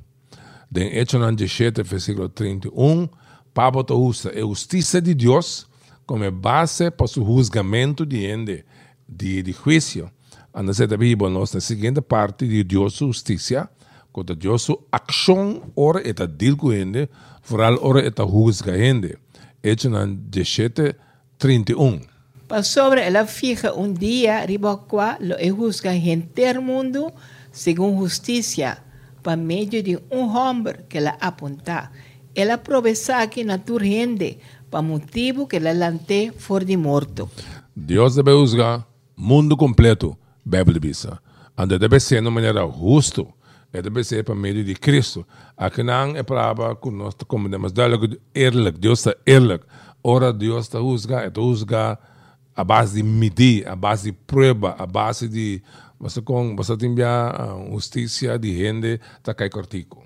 Den 0.69 0.87
Hecho 0.97 1.19
17, 1.19 1.83
versículo 1.83 2.29
31, 2.29 3.09
Pablo 3.53 3.85
usa 3.97 4.29
a 4.29 4.41
justiça 4.41 5.01
de 5.01 5.13
Deus 5.15 5.67
como 6.05 6.29
base 6.31 6.91
para 6.91 7.05
o 7.05 7.25
julgamento 7.25 8.05
de, 8.05 8.63
de, 9.07 9.43
de 9.43 9.53
juízo. 9.53 10.09
Anda 10.53 10.71
a 10.71 10.97
Bíblia, 10.97 11.29
na 11.29 11.45
seguinte 11.45 12.01
parte 12.01 12.47
de 12.47 12.63
Deus 12.63 12.97
justiça, 12.97 13.69
quando 14.11 14.35
Deus 14.35 14.67
ação, 14.91 15.61
ora 15.75 16.01
eta 16.07 16.27
dilguende, 16.27 17.09
vooral 17.43 17.77
ora 17.81 18.05
eta 18.05 18.23
julgende. 18.23 19.17
Hecho 19.63 19.89
17, 19.89 20.95
31. 21.37 22.01
Para 22.47 22.63
sobre 22.63 23.01
ela 23.01 23.25
fija 23.25 23.73
um 23.73 23.91
dia, 23.91 24.45
riba 24.45 24.77
qua 24.77 25.17
lo 25.19 25.35
e 25.39 25.49
juzga 25.49 25.91
gente 25.93 26.59
mundo, 26.59 27.11
segundo 27.51 27.97
justiça 27.97 28.77
por 29.21 29.35
meio 29.35 29.83
de 29.83 29.99
um 30.09 30.27
homem 30.33 30.75
que 30.87 30.97
ela 30.97 31.17
aponta. 31.19 31.91
Ela 32.33 32.53
aproveita 32.53 33.27
que 33.27 33.43
na 33.43 33.59
rende 33.79 34.37
para 34.69 34.81
motivo 34.81 35.47
que 35.47 35.57
ela 35.57 35.73
lante 35.73 36.31
for 36.37 36.63
de 36.63 36.77
morto. 36.77 37.29
Deus 37.75 38.15
deve 38.15 38.31
usar 38.31 38.87
mundo 39.15 39.57
completo, 39.57 40.17
Bíblia 40.45 40.79
diz. 40.79 41.07
Ande 41.57 41.77
deve 41.77 41.99
ser 41.99 42.21
de 42.21 42.29
maneira 42.29 42.65
justa. 42.65 43.25
É 43.73 43.81
deve 43.81 44.03
ser 44.03 44.23
por 44.23 44.35
meio 44.35 44.63
de 44.63 44.75
Cristo. 44.75 45.25
Aqui 45.55 45.83
não 45.83 46.15
é 46.15 46.23
palavra 46.23 46.75
que 46.75 46.89
nós 46.89 47.13
compreendemos 47.27 47.71
duidelijk, 47.71 48.19
eerlijk. 48.33 48.79
Deus 48.79 48.99
está 48.99 49.15
eerlijk. 49.25 49.65
Ora 50.03 50.31
Deus 50.31 50.65
está 50.65 50.79
usando, 50.79 51.19
é 51.19 51.39
usar 51.39 51.99
a 52.55 52.63
base 52.63 52.95
de 52.95 53.03
medir, 53.03 53.67
a 53.67 53.75
base 53.75 54.11
de 54.11 54.17
prova, 54.25 54.75
a 54.77 54.85
base 54.85 55.27
de 55.27 55.61
Basta 55.99 56.21
kung 56.21 56.53
basta 56.53 56.77
timbia 56.77 57.33
uh, 57.33 57.73
justiça 57.73 58.37
de 58.37 58.53
gente 58.53 59.01
tá 59.23 59.33
cai 59.33 59.49
cortico. 59.49 60.05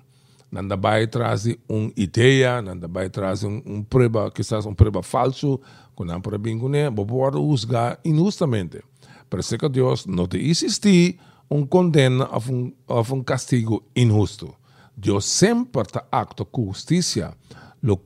Nanda 0.50 0.76
vai 0.76 1.06
trazer 1.06 1.60
uma 1.68 1.92
ideia, 1.96 2.62
nanda 2.62 2.88
vai 2.88 3.10
trazer 3.10 3.46
um, 3.46 3.62
um 3.66 3.82
prova, 3.84 4.30
quizás 4.30 4.64
um 4.64 4.74
prova 4.74 5.02
falso, 5.02 5.60
com 5.94 6.04
não 6.04 6.20
para 6.20 6.38
com 6.38 6.74
ele, 6.74 6.90
pode 6.90 7.36
usar 7.36 7.98
injustamente. 8.04 8.82
Parece 9.28 9.58
que 9.58 9.68
Deus 9.68 10.06
não 10.06 10.26
te 10.26 10.38
existe 10.38 11.18
um 11.52 11.66
condena 11.66 12.24
a 12.24 12.38
um, 12.38 12.72
a 12.88 13.24
castigo 13.24 13.84
injusto. 13.94 14.54
Deus 14.96 15.24
sempre 15.24 15.82
está 15.82 16.04
acto 16.10 16.44
com 16.44 16.66
justiça, 16.66 17.36
lo 17.82 18.00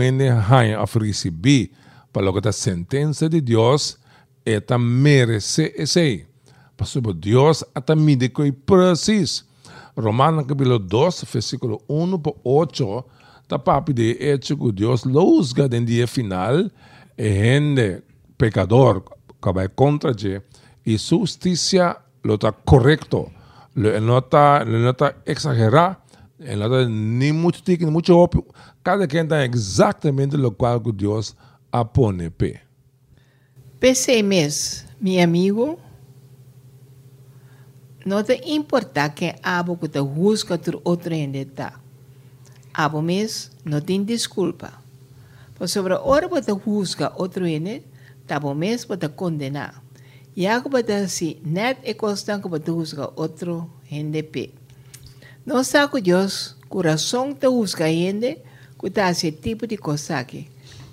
ele 0.00 0.30
vai 0.32 0.72
a 0.72 0.84
receber 0.84 1.70
para 2.12 2.22
lo 2.22 2.40
que 2.40 2.48
a 2.48 2.52
sentença 2.52 3.28
de 3.28 3.40
Deus 3.40 3.98
é 4.44 4.60
ta 4.60 4.78
merece. 4.78 6.26
Pastor, 6.76 7.14
Deus 7.14 7.64
até 7.74 7.96
mide 7.96 8.28
que 8.28 8.52
preciso. 8.52 9.44
Romano 9.96 10.44
capítulo 10.44 10.78
2, 10.78 11.24
versículo 11.32 11.82
1 11.88 12.18
por 12.18 12.36
8, 12.44 13.04
tá 13.48 13.58
papi 13.58 13.94
de 13.94 14.16
hecho 14.20 14.56
que 14.56 14.72
Deus 14.72 15.02
juzga 15.02 15.68
en 15.74 15.86
dia 15.86 16.06
final 16.06 16.70
e 17.16 17.32
gente 17.32 18.02
pecador 18.36 19.02
que 19.42 19.52
vai 19.52 19.68
contra 19.68 20.12
je 20.12 20.42
e 20.84 20.98
justicia 20.98 21.96
lo 22.26 22.34
está 22.34 22.52
correcto. 22.52 23.30
Lo, 23.74 24.00
no 24.00 24.18
está, 24.18 24.64
no 24.64 24.90
está 24.90 25.16
exagerado, 25.24 25.98
no 26.38 26.88
ni 26.88 27.32
mucho 27.32 27.62
tique, 27.62 27.84
ni 27.84 27.90
mucho 27.90 28.18
opio. 28.18 28.44
Cada 28.82 29.06
quien 29.06 29.24
está 29.24 29.44
exatamente 29.44 30.36
lo 30.36 30.50
cual 30.50 30.80
Deus 30.80 31.36
apone 31.70 32.30
pe. 32.30 32.60
Pensei 33.78 34.22
mes, 34.22 34.86
meu 35.00 35.22
amigo, 35.22 35.78
não 38.04 38.22
te 38.22 38.40
importa 38.46 39.10
que 39.10 39.34
abo 39.42 39.76
que 39.76 39.88
te 39.88 40.00
busca 40.00 40.56
tu 40.56 40.80
outro 40.82 41.12
ende 41.12 41.44
tá. 41.44 41.78
Abo 42.72 43.02
mes, 43.02 43.50
não 43.64 43.80
tem 43.80 44.02
desculpa. 44.02 44.72
Por 45.54 45.68
sobre 45.68 45.94
a 45.94 46.00
hora 46.00 46.28
que 46.28 46.40
te 46.40 46.52
busca 46.52 47.12
outro 47.16 47.46
ende, 47.46 47.82
tá 48.26 48.40
bom 48.40 48.54
mes 48.54 48.86
te 48.86 49.08
condenar. 49.08 49.85
E 50.36 50.46
algo 50.46 50.68
para 50.68 51.08
si, 51.08 51.40
net 51.42 51.80
é 51.82 51.94
constante 51.94 52.46
para 52.46 52.60
te 52.60 52.70
busca 52.70 53.10
outro 53.16 53.70
ende 53.90 54.22
pe. 54.22 54.52
Não 55.46 55.64
sabe 55.64 56.02
Deus, 56.02 56.54
coração 56.68 57.32
te 57.32 57.48
busca 57.48 57.86
que 57.88 58.90
tá 58.90 59.10
esse 59.10 59.32
tipo 59.32 59.66
de 59.66 59.78
coisa 59.78 60.18
aqui. 60.18 60.50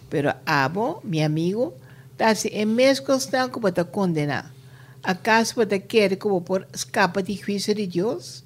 Pero 0.09 0.33
abo, 0.45 1.01
meu 1.03 1.25
amigo, 1.25 1.73
se 2.35 2.47
é 2.53 2.63
mesmo 2.63 3.05
constante 3.05 3.59
para 3.59 3.83
te 3.83 3.83
condenar. 3.83 4.49
¿Acaso 5.03 5.55
você 5.55 5.77
quer 5.77 6.15
como 6.15 6.39
por 6.39 6.65
escapa 6.73 7.21
do 7.21 7.33
juízo 7.33 7.73
de 7.73 7.85
Deus? 7.85 8.45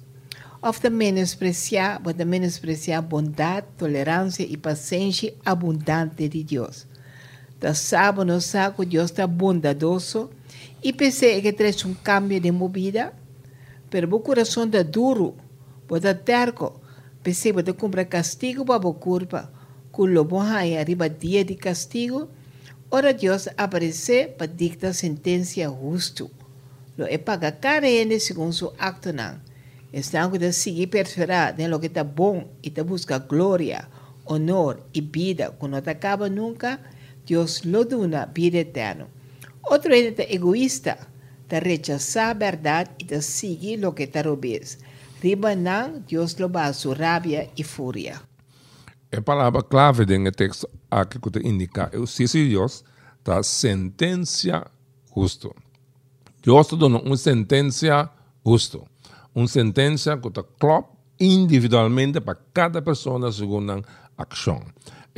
Ou 0.60 0.72
te 0.72 0.90
menospreciar, 0.90 2.02
você 2.02 2.24
menospreciar 2.24 3.02
bondade, 3.02 3.68
tolerância 3.78 4.42
e 4.42 4.56
paciência 4.56 5.32
abundante 5.44 6.28
de 6.28 6.42
Deus? 6.42 6.88
Da 7.60 7.72
sabe 7.72 8.40
sabe 8.40 8.76
que 8.78 8.86
Deus 8.86 9.12
está 9.12 9.28
bondadoso 9.28 10.30
e 10.82 10.92
pensei 10.92 11.40
que 11.40 11.52
traz 11.52 11.84
um 11.84 11.94
cambio 11.94 12.40
de 12.40 12.50
movida, 12.50 13.12
pero 13.90 14.14
o 14.14 14.20
coração 14.20 14.64
está 14.64 14.82
duro, 14.82 15.36
você 15.88 16.14
terco, 16.14 16.80
pensei 17.22 17.52
que 17.52 17.72
compra 17.72 18.04
castigo 18.04 18.64
para 18.64 18.88
a 18.88 18.94
culpa, 18.94 19.52
que 19.92 20.00
o 20.02 20.06
lobo 20.06 20.38
arriba 20.38 21.08
dia 21.08 21.44
de 21.44 21.54
castigo, 21.54 22.28
ora 22.90 23.12
Deus 23.12 23.48
aparecer 23.56 24.34
para 24.36 24.46
dictar 24.46 24.94
sentença 24.94 25.62
justa 25.62 26.30
lo 26.98 27.06
é 27.06 27.16
paga 27.16 27.52
carene 27.52 28.18
segundo 28.18 28.52
seu 28.52 28.74
acto 28.76 29.12
não. 29.12 29.38
Estão 29.92 30.30
que 30.30 30.52
seguir 30.52 30.88
perseverar 30.88 31.58
em 31.58 31.68
lo 31.68 31.78
que 31.78 31.86
está 31.86 32.02
bom 32.02 32.44
e 32.62 32.70
te 32.70 32.82
busca 32.82 33.18
glória, 33.18 33.88
honor 34.26 34.80
e 34.92 35.00
vida, 35.00 35.54
que 35.58 35.68
não 35.68 35.78
acaba 35.78 36.28
nunca, 36.28 36.80
Deus 37.24 37.62
lo 37.62 37.84
duna 37.84 38.26
vida 38.26 38.58
eterna. 38.58 39.06
Outro 39.70 39.92
é 39.92 40.32
egoísta, 40.32 40.96
te 41.46 41.60
rechazar 41.60 42.30
a 42.30 42.34
verdade 42.34 42.90
e 42.98 43.04
te 43.04 43.20
seguir 43.20 43.78
lo 43.78 43.92
que. 43.92 44.08
Riba 45.20 45.54
não, 45.56 46.00
Deus 46.08 46.38
lo 46.38 46.48
a 46.54 46.72
su 46.72 46.92
rabia 46.94 47.50
e 47.56 47.64
fúria. 47.64 48.22
A 49.10 49.20
palavra 49.20 49.62
clave 49.62 50.04
do 50.04 50.32
texto 50.32 50.68
aqui 50.90 51.18
que 51.18 51.46
indica 51.46 51.90
é 51.92 51.98
o 51.98 52.06
Deus 52.06 52.84
da 53.24 53.42
sentença 53.42 54.70
justa. 55.14 55.50
Deus 56.42 56.68
dando 56.68 56.98
uma 56.98 57.16
sentença 57.16 58.10
justa. 58.46 58.80
Uma 59.34 59.48
sentença 59.48 60.16
que 60.16 60.28
está 60.28 60.44
individualmente 61.18 62.20
para 62.20 62.38
cada 62.54 62.80
pessoa 62.80 63.30
segundo 63.32 63.84
a 64.16 64.26
ação. 64.30 64.62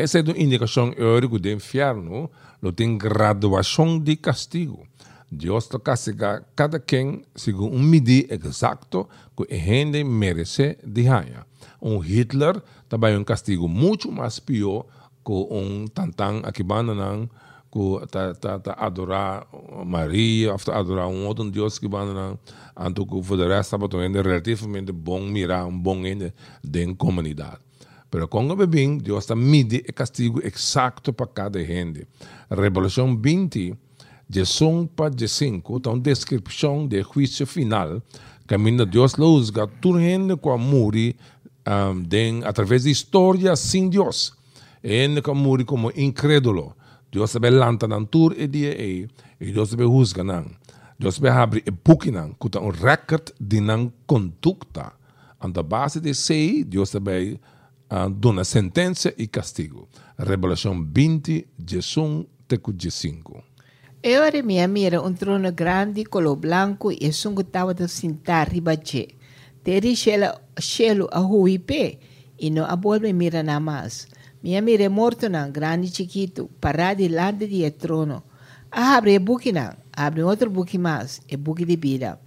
Essa 0.00 0.20
é 0.20 0.22
uma 0.22 0.38
indicação 0.38 0.92
que 0.92 1.38
do 1.38 1.50
inferno 1.50 2.30
não 2.62 2.72
tem 2.72 2.96
graduação 2.96 3.98
de 4.00 4.16
castigo. 4.16 4.86
Deus 5.30 5.64
está 5.64 5.78
castigar 5.78 6.42
cada 6.56 6.80
quem 6.80 7.22
segundo 7.36 7.76
um 7.76 7.82
medida 7.82 8.34
exato 8.34 9.06
que 9.36 9.54
a 9.54 9.58
gente 9.58 10.02
merece 10.02 10.78
de 10.82 11.02
ganhar. 11.02 11.46
Um 11.82 11.98
Hitler 11.98 12.62
também 12.88 13.14
um 13.14 13.22
castigo 13.22 13.68
muito 13.68 14.10
mais 14.10 14.40
pior 14.40 14.86
que 15.22 15.32
um 15.32 15.84
tantan 15.86 16.40
aqui 16.44 16.64
ku 17.70 18.00
ta 18.10 18.32
ta 18.32 18.58
ta 18.58 18.72
adorar 18.78 19.46
Maria, 19.84 20.56
ta 20.56 20.78
adorar 20.78 21.08
um 21.08 21.26
outro 21.26 21.50
Deus 21.50 21.78
que 21.78 21.86
for 23.22 23.36
de 23.36 23.46
resto 23.46 23.70
sabe 23.70 23.86
também 23.86 24.10
relativamente 24.10 24.92
bom 24.92 25.20
mirar 25.20 25.66
um 25.66 25.78
bom 25.78 26.06
ende 26.06 26.32
den 26.64 26.94
comunidade. 26.96 27.69
Pero 28.10 28.28
quando 28.28 28.56
bem 28.66 28.98
Deus 28.98 29.24
está 29.24 29.36
mide 29.36 29.84
o 29.88 29.92
castigo 29.92 30.40
exato 30.44 31.12
para 31.12 31.26
cada 31.26 31.64
gente. 31.64 32.06
Revolução 32.50 33.16
20 33.16 33.74
de 34.28 34.44
som 34.44 34.86
para 34.86 35.10
de 35.10 35.28
5 35.28 35.76
está 35.76 35.90
uma 35.90 36.00
descrição 36.00 36.86
de 36.86 37.02
juízo 37.02 37.46
final 37.46 38.02
caminho 38.50 38.84
Deus 38.84 39.16
usa 39.16 39.68
tudo 39.80 40.00
gente 40.00 40.36
com 40.36 40.58
muri 40.58 41.14
um, 41.64 42.02
den, 42.02 42.42
através 42.44 42.82
de 42.82 42.90
história 42.90 43.54
sem 43.54 43.88
Deus. 43.88 44.32
Ele 44.82 45.22
que 45.22 45.32
muri 45.32 45.64
como 45.64 45.92
incrédulo. 45.94 46.74
Dios 47.12 47.30
sabe 47.30 47.50
lanta 47.50 47.86
nan 47.86 48.06
tur 48.06 48.34
e 48.36 48.48
dia 48.48 48.74
e, 48.74 49.08
e 49.40 49.52
Dios 49.52 49.70
sabe 49.70 49.84
husga 49.84 50.24
nan. 50.24 50.46
Dios 50.98 51.14
sabe 51.14 51.28
abrir 51.30 51.62
e 51.64 51.70
buki 51.70 52.10
nan, 52.10 52.34
kuta 52.38 52.60
un 52.60 52.72
record 52.72 53.32
di 53.38 53.60
nan 53.60 53.92
conducta. 54.06 54.92
An 55.38 55.52
da 55.52 55.62
base 55.62 56.00
de 56.00 56.12
sei, 56.14 56.64
Dios 56.64 56.90
sabe 56.90 57.38
dona 58.08 58.44
sentença 58.44 59.12
e 59.18 59.26
castigo. 59.26 59.88
Revelação 60.16 60.84
20, 60.84 61.48
21, 61.58 62.24
tecu 62.46 62.72
5. 62.72 63.42
E 64.02 64.18
ora 64.18 64.42
minha 64.42 64.66
mira 64.68 65.02
um 65.02 65.12
trono 65.12 65.52
grande, 65.52 66.04
color 66.04 66.36
branco 66.36 66.90
e 66.92 67.12
sungo 67.12 67.42
tava 67.44 67.74
de 67.74 67.86
sentar 67.88 68.48
ribache. 68.48 69.08
Teri 69.62 69.94
shelo 69.94 71.08
a 71.12 71.20
huipe 71.20 71.98
e 72.38 72.50
não 72.50 72.64
a 72.64 72.76
bolme 72.76 73.12
mira 73.12 73.42
na 73.42 73.60
mais. 73.60 74.06
Minha 74.42 74.62
mire 74.62 74.88
morto 74.88 75.28
não, 75.28 75.50
grande 75.50 75.88
e 75.88 75.94
chiquito, 75.94 76.48
parado 76.60 77.06
diante 77.06 77.46
do 77.46 77.70
trono. 77.72 78.22
Abre 78.70 79.18
buque 79.18 79.52
não, 79.52 79.76
abre 79.92 80.22
outro 80.22 80.48
buque 80.48 80.78
mais, 80.78 81.20
é 81.28 81.36
buque 81.36 81.66
de 81.66 81.76
vida. 81.76 82.18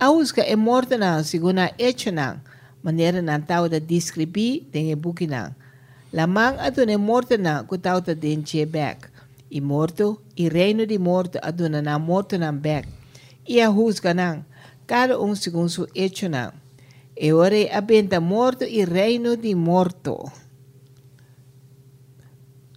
A 0.00 0.10
usca 0.10 0.42
é 0.42 0.56
morto 0.56 0.98
não, 0.98 1.22
segundo 1.22 1.60
a 1.60 1.70
não, 2.12 2.40
maneira 2.84 3.22
não 3.22 3.40
tal 3.40 3.68
de 3.68 3.80
descrever 3.80 4.68
tem 4.70 4.92
o 4.92 4.96
buque 4.96 5.26
não. 5.26 5.54
La 6.12 6.26
mão 6.26 6.54
aduna 6.60 6.92
é 6.92 6.96
morto 6.96 7.36
não, 7.36 7.64
que 7.64 7.78
tal 7.78 8.00
de 8.00 8.14
dente 8.14 8.64
back. 8.66 9.08
E 9.50 9.60
morto, 9.60 10.20
e 10.36 10.48
reino 10.48 10.86
de 10.86 10.98
morto 10.98 11.38
aduna 11.42 11.80
na 11.80 11.98
morto 11.98 12.38
não 12.38 12.54
back. 12.54 12.86
E 13.48 13.60
a 13.60 13.70
usca 13.70 14.12
não, 14.12 14.44
cada 14.86 15.20
um 15.20 15.34
segundo 15.34 15.70
seu 15.70 15.88
hecho 15.94 16.28
não. 16.28 16.52
E 17.16 17.32
ora 17.32 17.56
é 17.56 17.70
a 17.74 18.20
morto 18.20 18.64
e 18.64 18.84
reino 18.84 19.36
de 19.36 19.54
morto 19.54 20.30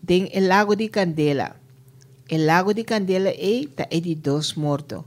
tem 0.07 0.31
o 0.33 0.47
Lago 0.47 0.73
de 0.73 0.87
Candela. 0.87 1.57
O 2.31 2.37
Lago 2.45 2.73
de 2.73 2.85
Candela 2.85 3.27
é 3.27 3.67
tá 3.75 3.85
é 3.91 3.99
de 3.99 4.15
dois 4.15 4.53
mortos. 4.53 5.03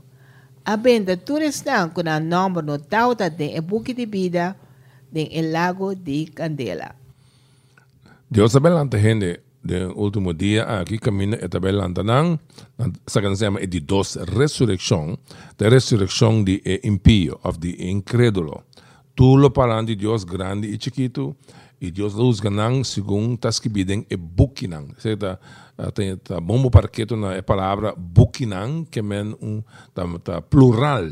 A 0.63 0.77
benda 0.77 1.17
tudo 1.17 1.41
está 1.41 1.89
com 1.89 2.01
o 2.01 2.19
nome 2.19 2.61
no 2.61 2.77
tal 2.77 3.15
da 3.15 3.27
tem 3.27 3.57
o 3.57 3.61
buque 3.63 3.95
de 3.95 4.05
vida 4.05 4.55
tem 5.13 5.29
o 5.33 5.51
Lago 5.51 5.95
de 5.95 6.25
Candela. 6.33 6.95
Deus 8.29 8.55
abençoe 8.55 8.99
gente 9.01 9.41
de 9.63 9.85
último 9.93 10.33
dia 10.33 10.63
aqui 10.63 10.97
caminha 10.97 11.37
e 11.41 11.47
também 11.47 11.73
lantanang 11.73 12.39
sa 13.05 13.21
kan 13.21 13.35
sema 13.35 13.59
é 13.59 13.67
de 13.67 13.79
dos 13.79 14.15
resurrecção 14.15 15.17
da 15.57 15.69
resurrecção 15.69 16.43
de 16.43 16.61
impio 16.83 17.37
of 17.43 17.59
the 17.59 17.69
incrédulo 17.77 18.63
tudo 19.15 19.51
para 19.51 19.83
de 19.83 19.95
Deus 19.95 20.23
grande 20.23 20.67
e 20.67 20.81
chiquito 20.81 21.35
e 21.81 21.91
Deus 21.91 22.13
luz 22.13 22.39
ganang 22.39 22.83
segundo 22.83 23.37
tas 23.37 23.59
que 23.59 23.67
bidem 23.67 24.05
e 24.09 24.15
bukinang. 24.15 24.93
Certo? 24.99 25.37
Tem 25.95 26.15
tá 26.17 26.39
bom 26.39 26.69
parqueto 26.69 27.15
na 27.15 27.33
é 27.33 27.41
palavra 27.41 27.95
bukinang 27.97 28.85
que 28.85 29.01
men 29.01 29.35
um 29.41 29.63
tá, 29.93 30.05
tá 30.23 30.41
plural. 30.41 31.07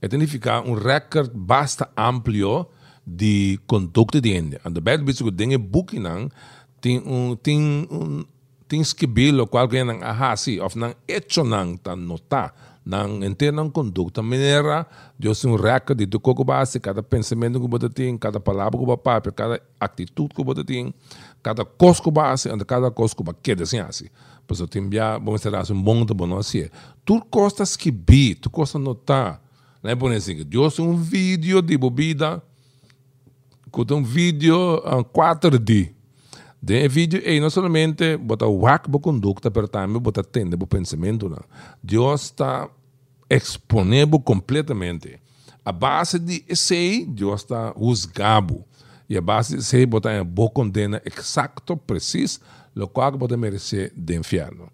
E 0.00 0.08
significa 0.08 0.60
um 0.60 0.74
recorde 0.74 1.32
basta 1.34 1.90
amplo 1.96 2.70
de 3.06 3.58
conduta 3.66 4.20
de 4.20 4.32
ende. 4.36 4.58
And 4.64 4.72
the 4.74 4.80
bad 4.80 5.04
que 5.04 5.32
tem 5.32 5.58
bukinang 5.58 6.30
tem 6.80 6.98
um 6.98 7.36
tem 7.36 7.86
um 7.90 8.24
tem 8.68 8.80
skibilo 8.80 9.46
qual 9.46 9.68
que 9.68 9.84
nang 9.84 10.02
aha 10.02 10.36
si 10.36 10.58
of 10.58 10.78
nang 10.78 10.94
echo 11.06 11.44
nang 11.44 11.76
ta 11.76 11.94
nota 11.94 12.52
não 12.84 13.22
interna 13.22 13.68
conduta 13.70 14.22
maneira 14.22 14.86
Deus 15.16 15.44
um 15.44 15.54
recorde 15.54 16.04
de 16.06 16.18
coco 16.18 16.42
base 16.42 16.80
cada 16.80 17.02
pensamento 17.02 17.60
que 17.60 17.68
você 17.68 17.88
tem 17.88 18.18
cada 18.18 18.40
palavra 18.40 18.78
que 18.78 18.84
você 18.84 19.30
cada 19.30 19.60
atitude 19.78 20.34
que 20.34 20.42
você 20.42 20.64
tem 20.64 20.92
cada 21.42 21.64
coisa 21.64 22.02
que 22.02 22.10
base 22.10 22.48
e 22.48 22.64
cada 22.64 22.90
coisa 22.90 23.14
que 23.40 23.52
assim 23.52 23.78
assim 23.78 24.06
pois 24.46 24.58
eu 24.58 24.66
tenho 24.66 24.90
já 24.92 25.18
vamos 25.18 25.40
ser 25.40 25.72
um 25.72 25.80
bom 25.80 26.04
de 26.04 26.12
bom 26.12 26.36
assim 26.36 26.68
tu 27.04 27.20
costas 27.30 27.76
que 27.76 27.90
bi 27.90 28.34
tu 28.34 28.50
costas 28.50 28.80
notar 28.80 29.40
né 29.82 29.94
por 29.94 30.10
assim 30.12 30.42
Deus 30.42 30.78
um 30.80 30.96
vídeo 30.96 31.62
de 31.62 31.78
bebida 31.78 32.42
com 33.72 33.84
um 33.94 34.04
vídeo 34.04 34.54
em 34.84 35.02
4D 35.02 35.90
de 36.62 36.88
vídeo 36.88 37.20
e 37.26 37.40
não 37.40 37.50
somente 37.50 38.16
bota 38.18 38.46
whack 38.46 38.88
bo 38.88 39.00
conduta 39.00 39.50
per 39.50 39.66
também 39.66 40.00
bota 40.00 40.22
tende 40.22 40.56
bo 40.56 40.66
pensamento 40.66 41.28
não 41.28 41.42
Deus 41.82 42.24
está 42.24 42.68
exponível 43.28 44.20
completamente. 44.20 45.18
A 45.64 45.72
base 45.72 46.18
de 46.18 46.44
esse 46.46 47.06
Deus 47.06 47.40
está 47.40 47.74
juzgado 47.76 48.62
e 49.08 49.16
a 49.16 49.22
base 49.22 49.54
de 49.56 49.60
esse 49.60 49.86
bota 49.86 50.12
em 50.12 50.22
boa 50.22 50.50
condena 50.50 51.00
exato 51.04 51.76
preciso 51.76 52.40
lo 52.76 52.88
qual 52.88 53.18
pode 53.18 53.36
merecer 53.36 53.90
de 53.96 54.16
inferno 54.16 54.68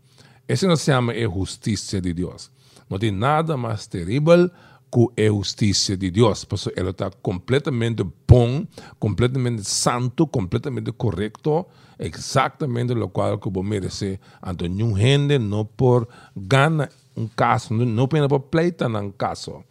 esse 0.48 0.66
não 0.66 0.76
se 0.76 0.86
chama 0.86 1.14
justiça 1.14 2.00
de 2.00 2.12
Deus 2.12 2.50
não 2.90 2.98
tem 2.98 3.12
nada 3.12 3.56
mais 3.56 3.86
terrível 3.86 4.50
com 4.90 5.12
a 5.16 5.26
justiça 5.26 5.96
de 5.96 6.10
Deus, 6.10 6.44
porque 6.44 6.72
ela 6.76 6.90
está 6.90 7.10
completamente 7.22 8.04
bom, 8.26 8.66
completamente 8.98 9.64
santo, 9.64 10.26
completamente 10.26 10.92
correto, 10.92 11.66
exatamente 11.98 12.92
o 12.92 13.08
qual 13.08 13.38
que 13.38 13.50
vou 13.50 13.62
merecer. 13.62 14.18
Então, 14.46 14.68
nenhum 14.68 14.96
gente 14.96 15.38
não 15.38 15.64
por 15.64 16.08
gana 16.36 16.88
um 17.16 17.26
caso, 17.26 17.74
não 17.74 18.08
pena 18.08 18.28
por 18.28 18.40
pleita 18.40 18.88
um 18.88 19.10
caso. 19.10 19.64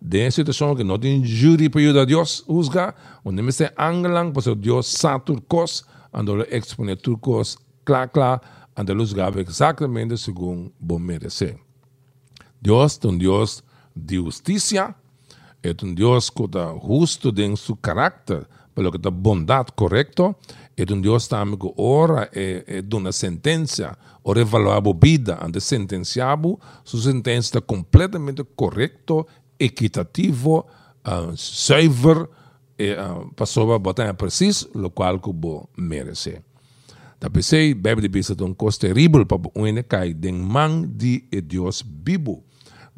De 0.00 0.30
situação 0.30 0.76
que 0.76 0.84
não 0.84 0.98
tem 0.98 1.24
júri 1.24 1.68
para 1.68 1.80
ajudar 1.80 2.04
Deus 2.04 2.44
juzgar, 2.48 2.94
onde 3.24 3.42
me 3.42 3.50
se 3.50 3.72
anglan, 3.76 4.30
porque 4.30 4.54
Deus 4.54 4.86
sabe 4.86 5.24
turcos, 5.24 5.84
ando 6.12 6.42
expone 6.54 6.94
turcos, 6.94 7.58
claro, 7.84 8.10
claro, 8.10 8.40
ando 8.76 8.92
juzgar 8.98 9.36
exatamente 9.38 10.16
segundo 10.16 10.72
vou 10.80 10.98
merecer. 10.98 11.58
Deus 12.60 12.98
é 13.02 13.08
um 13.08 13.16
Deus 13.16 13.62
de 13.98 14.16
justiça, 14.16 14.94
é 15.62 15.74
um 15.84 15.92
Deus 15.92 16.30
que 16.30 16.44
está 16.44 16.74
justo 16.74 17.32
em 17.40 17.56
seu 17.56 17.76
caráter, 17.76 18.46
pelo 18.74 18.90
que 18.92 18.96
está 18.96 19.10
bondade 19.10 19.72
correto, 19.72 20.36
é 20.76 20.92
um 20.92 21.00
Deus 21.00 21.26
também 21.26 21.58
que 21.58 21.72
ora 21.76 22.30
é, 22.32 22.64
é 22.66 22.82
de 22.82 22.94
uma 22.94 23.10
sentença, 23.10 23.98
ora 24.22 24.40
evaluar 24.40 24.78
a 24.78 25.06
vida, 25.06 25.38
ande 25.42 25.60
sentenciado, 25.60 26.58
sua 26.84 27.02
sentença 27.02 27.48
está 27.48 27.60
completamente 27.60 28.44
correto, 28.54 29.26
equitativo, 29.58 30.64
uh, 31.04 31.36
saver, 31.36 32.28
e, 32.78 32.92
uh, 32.92 33.32
passou 33.34 33.72
a 33.72 33.78
botar 33.78 34.14
preciso, 34.14 34.70
o 34.74 34.90
qual 34.90 35.18
que 35.18 35.32
vou 35.32 35.68
merecer. 35.76 36.42
Da 37.18 37.28
pensei, 37.28 37.74
bebe 37.74 38.00
de 38.00 38.08
bisa 38.08 38.36
um 38.44 38.54
costo 38.54 38.86
terrível 38.86 39.26
para 39.26 39.38
o 39.38 39.84
cai 39.88 40.14
den 40.14 40.34
man 40.34 40.86
de 40.86 41.26
Deus 41.42 41.82
vivo. 41.82 42.44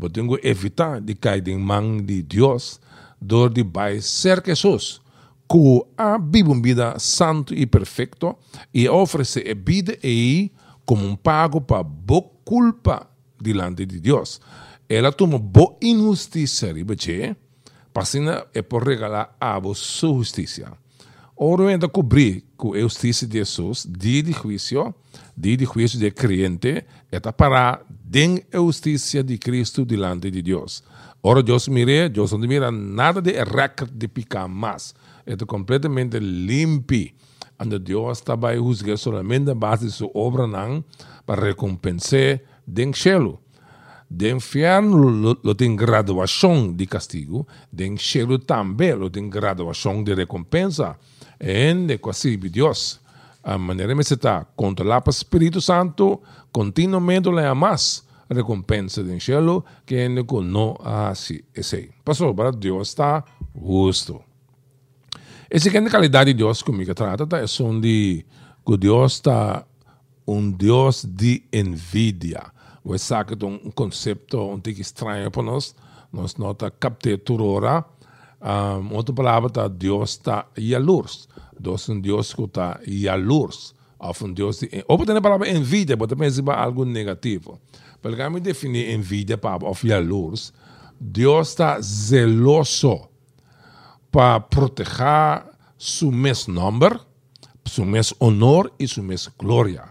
Tengo 0.08 0.38
evitar 0.42 1.00
de 1.00 1.14
cair 1.14 1.46
em 1.48 1.58
mão 1.58 1.98
de 1.98 2.22
Deus, 2.22 2.80
dor 3.20 3.50
de 3.50 3.62
vai 3.62 4.00
ser 4.00 4.42
Jesus, 4.44 5.00
que 5.48 5.84
a 5.96 6.16
vive 6.16 6.48
uma 6.48 6.62
vida 6.62 6.98
santo 6.98 7.52
e 7.52 7.66
perfeito 7.66 8.36
e 8.72 8.88
oferece 8.88 9.40
a 9.40 9.54
vida 9.54 9.98
aí 10.02 10.50
como 10.86 11.06
um 11.06 11.16
pago 11.16 11.60
para 11.60 11.82
boa 11.82 12.22
culpa 12.44 13.10
diante 13.40 13.84
de 13.84 14.00
Deus. 14.00 14.40
Ela 14.88 15.12
toma 15.12 15.38
boa 15.38 15.76
injustiça, 15.82 16.72
ribeche, 16.72 17.36
passina 17.92 18.46
é 18.54 18.62
por 18.62 18.86
regalar 18.86 19.36
a 19.40 19.60
sua 19.74 20.18
justiça. 20.18 20.72
Ora, 21.42 21.68
ainda 21.68 21.88
cobrir 21.88 22.44
com 22.54 22.74
a 22.74 22.80
justiça 22.80 23.26
de 23.26 23.38
Jesus, 23.38 23.88
dia 23.88 24.22
de 24.22 24.30
juízo, 24.30 24.94
dia 25.34 25.56
de 25.56 25.64
juízo 25.64 25.98
de 25.98 26.10
crente, 26.10 26.84
é 27.10 27.18
para 27.18 27.80
den 27.88 28.44
justiça 28.52 29.24
de 29.24 29.38
Cristo 29.38 29.86
diante 29.86 30.30
de 30.30 30.42
Deus. 30.42 30.84
Ora, 31.22 31.42
Deus 31.42 31.66
mire, 31.66 32.10
Deus 32.10 32.32
não 32.32 32.40
mira 32.40 32.70
nada 32.70 33.22
de 33.22 33.32
record 33.42 33.90
de 33.90 34.06
picar 34.06 34.50
mais. 34.50 34.94
É 35.24 35.34
completamente 35.46 36.18
limpo. 36.18 37.10
Onde 37.58 37.78
Deus 37.78 38.18
está 38.18 38.36
para 38.36 38.58
juzgar 38.58 38.98
solamente 38.98 39.50
a 39.50 39.54
base 39.54 39.86
de 39.86 39.92
sua 39.92 40.10
obra 40.12 40.46
não, 40.46 40.84
para 41.24 41.42
recompensar 41.42 42.40
den 42.66 42.92
cielo. 42.92 43.40
Den 44.10 44.36
inferno 44.36 45.38
lo 45.42 45.54
tem 45.54 45.76
graduação 45.76 46.72
de 46.72 46.84
castigo, 46.84 47.46
den 47.72 47.96
cielo 47.96 48.40
também 48.40 48.92
lo 48.92 49.08
tem 49.08 49.30
graduação 49.30 50.02
de 50.02 50.14
recompensa. 50.14 50.98
E 51.40 51.98
quase 51.98 52.36
Deus 52.36 53.00
a 53.42 53.56
maneira 53.56 53.94
me 53.94 54.02
está 54.02 54.44
controlar 54.54 55.00
para 55.00 55.10
o 55.10 55.14
Espírito 55.14 55.60
Santo, 55.60 56.20
continuamente 56.52 57.30
le 57.30 57.44
amas 57.46 58.04
recompensa 58.28 59.02
do 59.02 59.20
cielo, 59.20 59.64
que 59.84 59.94
ele 59.94 60.24
não 60.44 60.76
assim 60.84 61.40
esse. 61.54 61.90
Pastor, 62.04 62.34
para 62.34 62.52
Deus 62.52 62.88
está 62.88 63.24
justo. 63.54 64.22
Essa 65.50 65.70
que 65.70 65.78
é 65.78 65.80
a 65.80 65.90
qualidade 65.90 66.32
de 66.32 66.38
Deus 66.38 66.62
comigo 66.62 66.94
trata, 66.94 67.36
é 67.38 67.46
som 67.46 67.80
de 67.80 68.24
que 68.64 68.76
Deus 68.76 69.14
está 69.14 69.66
um 70.26 70.50
Deus 70.50 71.04
de 71.04 71.42
envidia. 71.52 72.44
Que 72.84 73.44
é 73.44 73.46
um 73.46 73.70
conceito 73.72 74.40
um 74.40 74.60
pouco 74.60 74.80
estranho 74.80 75.30
para 75.30 75.42
nós, 75.42 75.74
nós 76.12 76.36
não 76.36 76.52
está 76.52 76.70
captando 76.70 77.44
hora. 77.44 77.84
Um, 78.40 78.94
outra 78.94 79.14
palavra, 79.14 79.50
tá, 79.50 79.68
Deus 79.68 80.10
está 80.10 80.46
jealoso. 80.56 81.28
Deus 81.58 81.88
é 81.88 81.92
um 81.92 82.00
Deus 82.00 82.32
que 82.32 82.42
está 82.42 82.80
jealoso. 82.86 83.74
Ou 83.98 84.14
um 84.22 84.32
Deus 84.32 84.60
de... 84.60 84.84
Ou 84.88 84.96
pode 84.96 85.12
a 85.12 85.20
palavra 85.20 85.50
envidia, 85.50 85.96
pode 85.96 86.16
pensar 86.16 86.54
algo 86.54 86.84
negativo. 86.84 87.60
Que 88.02 88.28
me 88.30 88.40
definir 88.40 88.94
envidia 88.94 89.36
para 89.36 89.58
jealoso, 89.74 90.54
Deus 90.98 91.48
está 91.50 91.78
zeloso 91.80 93.08
para 94.10 94.40
proteger 94.40 95.44
seu 95.78 96.10
mesmo 96.10 96.54
nome, 96.54 96.98
seu 97.66 97.84
mesmo 97.84 98.16
honor 98.20 98.72
e 98.78 98.88
sua 98.88 99.02
mesma 99.02 99.32
glória. 99.38 99.84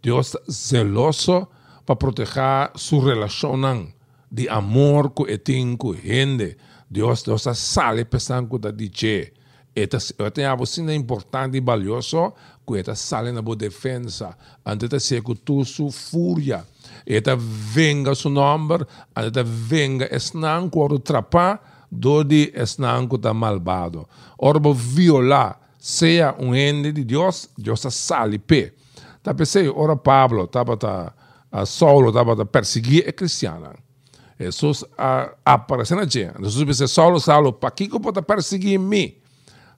Deus 0.00 0.28
está 0.28 0.40
zeloso 0.50 1.48
para 1.84 1.96
proteger 1.96 2.70
sua 2.76 3.12
relação 3.12 3.92
de 4.30 4.48
amor 4.48 5.10
que 5.10 5.36
tem 5.38 5.76
com 5.76 5.94
gente. 5.94 6.56
Deus 6.90 7.26
está 7.26 7.54
sale 7.54 8.06
que 8.06 8.72
dizer 8.72 9.34
Eta, 9.78 9.98
eta 10.18 10.50
algo 10.50 10.64
assim 10.64 10.90
importante 10.92 11.56
e 11.56 11.60
valioso 11.60 12.34
que 12.66 12.78
eta 12.78 12.96
sale 12.96 13.30
na 13.30 13.40
boa 13.40 13.56
defesa, 13.56 14.36
antes 14.64 14.88
de 14.88 14.98
ser 14.98 15.22
tu 15.44 15.64
sua 15.64 15.92
fúria. 15.92 16.64
Eta 17.06 17.36
venga 17.36 18.12
su 18.14 18.28
nome, 18.28 18.84
eta 19.14 19.44
venga 19.44 20.06
esnan 20.10 20.68
quando 20.68 20.98
trapa, 20.98 21.60
dodi 21.90 22.50
esnan 22.54 23.08
da 23.20 23.32
malvado. 23.32 24.08
Orbo 24.36 24.74
violar, 24.74 25.60
seja 25.78 26.34
um 26.40 26.54
ende 26.54 26.90
de 26.90 27.04
Deus, 27.04 27.48
Deus 27.56 27.80
sale 27.90 28.38
pe. 28.38 28.74
Tá 29.22 29.32
pensei, 29.32 29.68
ora 29.68 29.96
Pablo, 29.96 30.48
tava 30.48 30.76
tá, 30.76 31.14
a 31.52 31.64
Saulo 31.64 32.12
tava 32.12 32.34
tá 32.34 32.44
perseguir 32.44 33.04
é 33.06 33.12
cristiana. 33.12 33.74
Jesus 34.38 34.84
a, 34.96 35.34
aparecendo 35.44 36.00
a 36.00 36.04
gente. 36.04 36.30
Jesus 36.40 36.66
disse, 36.66 36.88
Saulo, 36.88 37.18
Saulo, 37.18 37.52
para 37.52 37.70
que 37.70 37.88
que 37.88 37.98
pode 37.98 38.22
perseguir 38.22 38.78
me? 38.78 39.18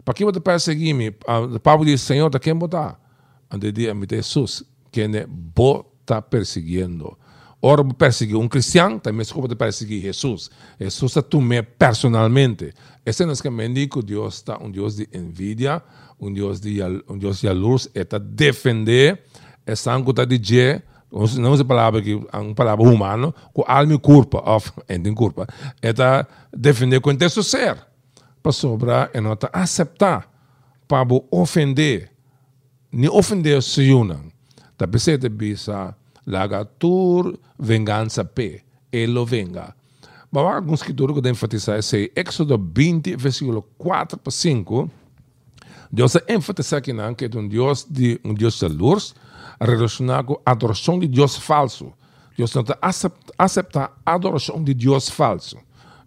Para 0.04 0.14
quem 0.14 0.26
você 0.26 0.40
perseguir-me? 0.40 1.14
O 1.54 1.60
Pablo 1.60 1.84
diz, 1.84 2.00
Senhor, 2.00 2.30
de 2.30 2.38
quem 2.38 2.54
botar? 2.54 2.98
Ande 3.50 3.70
diz, 3.70 3.94
me 3.94 4.06
Jesus, 4.10 4.64
quem 4.90 5.14
é 5.16 5.26
está 6.00 6.22
perseguindo. 6.22 7.16
Ora, 7.62 7.84
perseguir 7.84 8.36
um 8.36 8.48
cristiano, 8.48 8.98
também 8.98 9.24
se 9.24 9.34
pode 9.34 9.54
perseguir 9.54 10.00
Jesus. 10.00 10.50
Jesus 10.80 11.10
está 11.12 11.22
tu 11.22 11.40
me 11.40 11.62
personalmente. 11.62 12.72
Esse 13.04 13.24
não 13.26 13.34
é 13.34 13.36
que 13.36 13.50
me 13.50 13.66
indica 13.68 14.02
Deus 14.02 14.36
está 14.36 14.58
um 14.58 14.70
Deus 14.70 14.96
de 14.96 15.08
envidia, 15.12 15.82
um 16.18 16.32
Deus 16.32 16.58
de, 16.58 16.80
um 17.08 17.18
Deus 17.18 17.40
de 17.40 17.50
luz, 17.50 17.88
está 17.94 18.18
defender, 18.18 19.22
é 19.66 19.76
sangue 19.76 20.10
está 20.10 20.24
dizer, 20.24 20.84
não 21.12 21.54
é 21.54 21.64
palavra 21.64 22.00
que 22.00 22.14
uma 22.14 22.54
palavra 22.54 22.88
humana, 22.88 23.34
com 23.52 23.64
alma 23.66 23.94
e 23.94 23.98
corpo, 23.98 24.38
of, 24.38 24.72
em 24.88 25.14
corpo, 25.14 25.44
está 25.82 26.26
defender 26.52 27.00
com 27.00 27.10
o 27.10 27.42
ser. 27.42 27.76
Para 28.42 28.52
sobrar 28.52 29.10
e 29.12 29.20
nota 29.20 29.50
aceitar 29.52 30.30
para 30.90 31.06
ofender 31.30 32.10
ni 32.92 33.08
ofender 33.08 33.62
se 33.62 33.82
yunan 33.82 34.32
ta 34.76 34.88
pesete 34.88 35.28
bisa 35.28 35.94
laga 36.26 36.64
tur 36.64 37.38
vengança 37.58 38.24
pe 38.24 38.62
ele 38.90 39.24
venga. 39.24 39.74
Mas 40.32 40.44
alguns 40.44 40.80
escritor 40.80 41.14
que 41.14 41.28
enfatizar 41.28 41.78
esse 41.78 42.10
Éxodo 42.16 42.58
20 42.58 43.16
versículo 43.16 43.62
4 43.78 44.18
para 44.18 44.32
5 44.32 44.90
Deus 45.92 46.16
enfatiza 46.28 46.78
aqui 46.78 46.92
não 46.92 47.14
que 47.14 47.24
é 47.24 47.30
um 47.36 47.46
Deus 47.46 47.86
de 47.88 48.20
um 48.24 48.34
Deus 48.34 48.58
de 48.58 48.66
luz 48.66 49.14
relacionado 49.60 50.26
com 50.26 50.40
a 50.44 50.50
adoração 50.50 50.98
de 50.98 51.06
Deus 51.06 51.36
falso 51.36 51.92
Deus 52.40 52.54
não 52.54 52.64
aceita, 52.80 53.16
aceita 53.36 53.90
a 54.04 54.14
adoração 54.14 54.64
de 54.64 54.72
Deus 54.72 55.10
falso. 55.10 55.58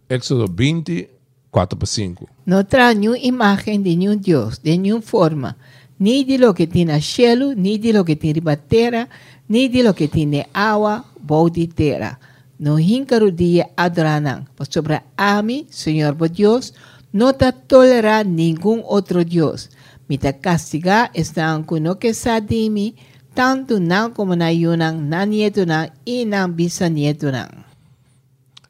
Éxodo 0.10 0.52
20, 0.52 1.08
4 1.52 1.78
para 1.78 1.86
5. 1.86 2.30
No 2.48 2.64
trae 2.64 2.96
nenhuma 2.96 3.20
imagem 3.20 3.80
de 3.84 3.96
nenhum 3.96 4.18
Deus, 4.18 4.58
de 4.58 4.76
nenhuma 4.76 5.02
forma, 5.04 5.56
ni 6.00 6.24
de 6.24 6.40
lo 6.40 6.56
que 6.56 6.66
tiene 6.66 7.00
cielo, 7.02 7.54
ni 7.54 7.78
de 7.78 7.94
lo 7.94 8.04
que 8.04 8.16
tiene 8.16 8.42
terra, 8.68 9.08
ni 9.48 9.70
de 9.70 9.84
lo 9.84 9.94
que 9.94 10.08
tiene 10.08 10.48
agua, 10.54 11.06
boa 11.22 11.52
de 11.52 11.68
terra. 11.68 12.20
No 12.58 12.80
hincaro 12.80 13.30
dia 13.30 13.70
adoranan, 13.76 14.50
por 14.56 14.66
sobre 14.66 15.04
a 15.16 15.40
mí, 15.44 15.68
Señor 15.70 16.18
por 16.18 16.32
Dios, 16.32 16.74
no 17.12 17.34
te 17.34 17.52
tolerará 17.52 18.24
ningún 18.24 18.82
otro 18.88 19.24
Dios. 19.24 19.70
Mi 20.08 20.18
te 20.18 20.40
castiga 20.40 21.12
están 21.14 21.64
con 21.64 21.84
lo 21.84 22.00
que 22.00 22.16
sa 22.16 22.42
de 22.42 22.72
mí, 22.72 22.96
tanto 23.34 23.80
nan 23.80 24.14
como 24.14 24.36
na 24.36 24.50
yunan, 24.50 25.10
na 25.10 25.26
nieto 25.26 25.66
nan, 25.66 25.90
y 26.06 26.26
nan 26.26 26.54
bisanieto 26.56 27.32
nan. 27.32 27.66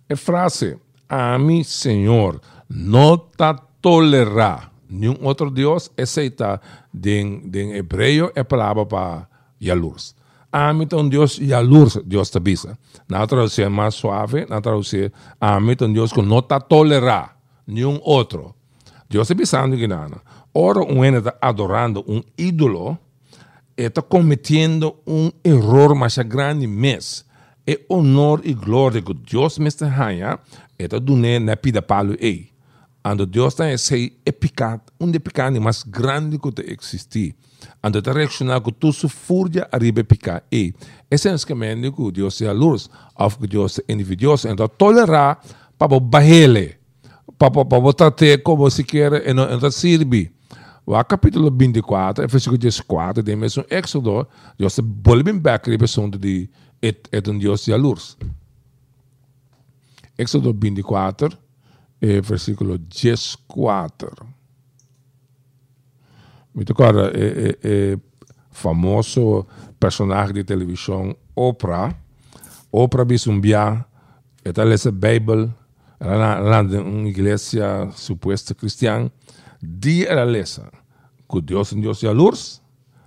É 0.09 0.15
frase, 0.15 0.77
a 1.09 1.37
mim, 1.37 1.63
Senhor, 1.63 2.41
não 2.69 3.17
te 3.17 3.61
tolerará 3.81 4.71
nenhum 4.89 5.17
outro 5.21 5.49
Deus, 5.49 5.91
aceita 5.97 6.61
em, 6.93 7.49
em 7.53 7.73
hebreu 7.73 8.31
é 8.35 8.43
palavra 8.43 8.85
para 8.85 9.27
Yalurs. 9.61 10.15
A 10.51 10.71
mim, 10.71 10.83
então, 10.83 11.09
Deus 11.09 11.39
Yalurs, 11.39 11.97
Deus 12.05 12.29
te 12.29 12.37
avisa. 12.37 12.77
Na 13.09 13.25
tradução 13.25 13.69
mais 13.71 13.95
suave, 13.95 14.45
na 14.45 14.61
tradução, 14.61 15.09
a 15.41 15.59
mim, 15.59 15.71
então, 15.71 15.91
Deus 15.91 16.13
que 16.13 16.21
não 16.21 16.41
te 16.41 16.59
tolerará 16.69 17.35
nenhum 17.65 17.99
outro. 18.03 18.53
Deus 19.09 19.29
está 19.29 19.33
avisando 19.33 19.75
que 19.75 19.87
nada. 19.87 20.21
Ora, 20.53 20.81
um 20.81 21.03
está 21.03 21.35
adorando 21.41 22.05
um 22.07 22.21
ídolo, 22.37 22.97
está 23.77 24.01
cometendo 24.01 24.95
um 25.05 25.31
erro 25.43 25.95
mais 25.95 26.17
grande 26.17 26.67
mesmo. 26.67 27.25
É 27.65 27.79
honor 27.89 28.41
e 28.43 28.53
glória 28.53 29.01
que 29.01 29.13
Deus 29.13 29.57
me 29.57 29.67
está 29.67 29.87
dando, 29.87 30.39
está 30.77 30.99
dando 30.99 31.39
na 31.39 31.55
vida 31.61 31.81
para 31.81 32.13
ele. 32.19 32.51
Ando 33.05 33.25
Deus 33.25 33.53
tem 33.53 33.71
esse 33.73 34.13
é 34.25 34.31
pecado, 34.31 34.81
um 34.99 35.11
de 35.11 35.19
mais 35.59 35.83
grande 35.83 36.37
que 36.37 36.49
existir. 36.71 37.35
Ando 37.81 38.01
te 38.01 38.11
reaccionar 38.11 38.61
com 38.61 38.71
tu 38.71 38.93
sua 38.93 39.09
fúria 39.09 39.67
arriba 39.71 40.03
pecar. 40.03 40.43
E 40.51 40.73
essencialmente 41.11 41.91
que 41.91 42.11
Deus 42.11 42.41
é 42.41 42.47
a 42.47 42.53
luz, 42.53 42.89
ou 43.15 43.29
que 43.31 43.47
Deus 43.47 43.79
é 43.79 43.91
individuoso, 43.91 44.47
então 44.47 44.67
tolerar 44.69 45.41
para 45.77 45.99
barrele, 45.99 46.75
para 47.37 47.51
para 47.51 47.93
tratar 47.93 48.37
como 48.41 48.69
se 48.69 48.83
quer 48.83 49.27
e 49.27 49.33
não. 49.33 49.47
O 50.85 51.01
capítulo 51.05 51.49
24, 51.49 52.27
versículo 52.27 52.59
14, 52.59 53.23
de 53.23 53.35
mesmo 53.35 53.65
Éxodo, 53.69 54.27
Deus 54.57 54.77
volve 54.81 55.31
back 55.33 55.73
a 55.73 55.77
pessoa 55.77 56.09
de 56.09 56.49
é, 56.81 56.89
é 57.11 57.29
um 57.29 57.37
Deus 57.37 57.63
de 57.63 57.73
luz. 57.75 58.17
Éxodo 60.17 60.53
24, 60.53 61.37
eh, 62.01 62.19
versículo 62.19 62.77
14. 62.77 63.37
Me 66.53 66.65
agora, 66.69 67.11
é, 67.17 67.57
é, 67.63 67.93
é 67.93 67.97
famoso 68.51 69.47
personagem 69.79 70.33
de 70.33 70.43
televisão 70.43 71.15
Oprah. 71.33 71.95
Oprah 72.71 73.05
Bisumbia, 73.05 73.85
ela 74.43 74.63
lê 74.65 74.75
a 74.75 74.91
Bíblia, 74.91 75.55
ela 75.99 76.61
em 76.61 76.77
uma 76.77 77.07
igreja 77.07 77.89
suposta 77.93 78.53
cristã, 78.53 79.09
dia 79.63 80.09
ela 80.09 80.23
lê 80.23 80.43
que 80.43 81.41
Deus 81.41 81.73
é 81.73 81.75
Deus 81.75 81.99
de 81.99 82.07
luz, 82.09 82.61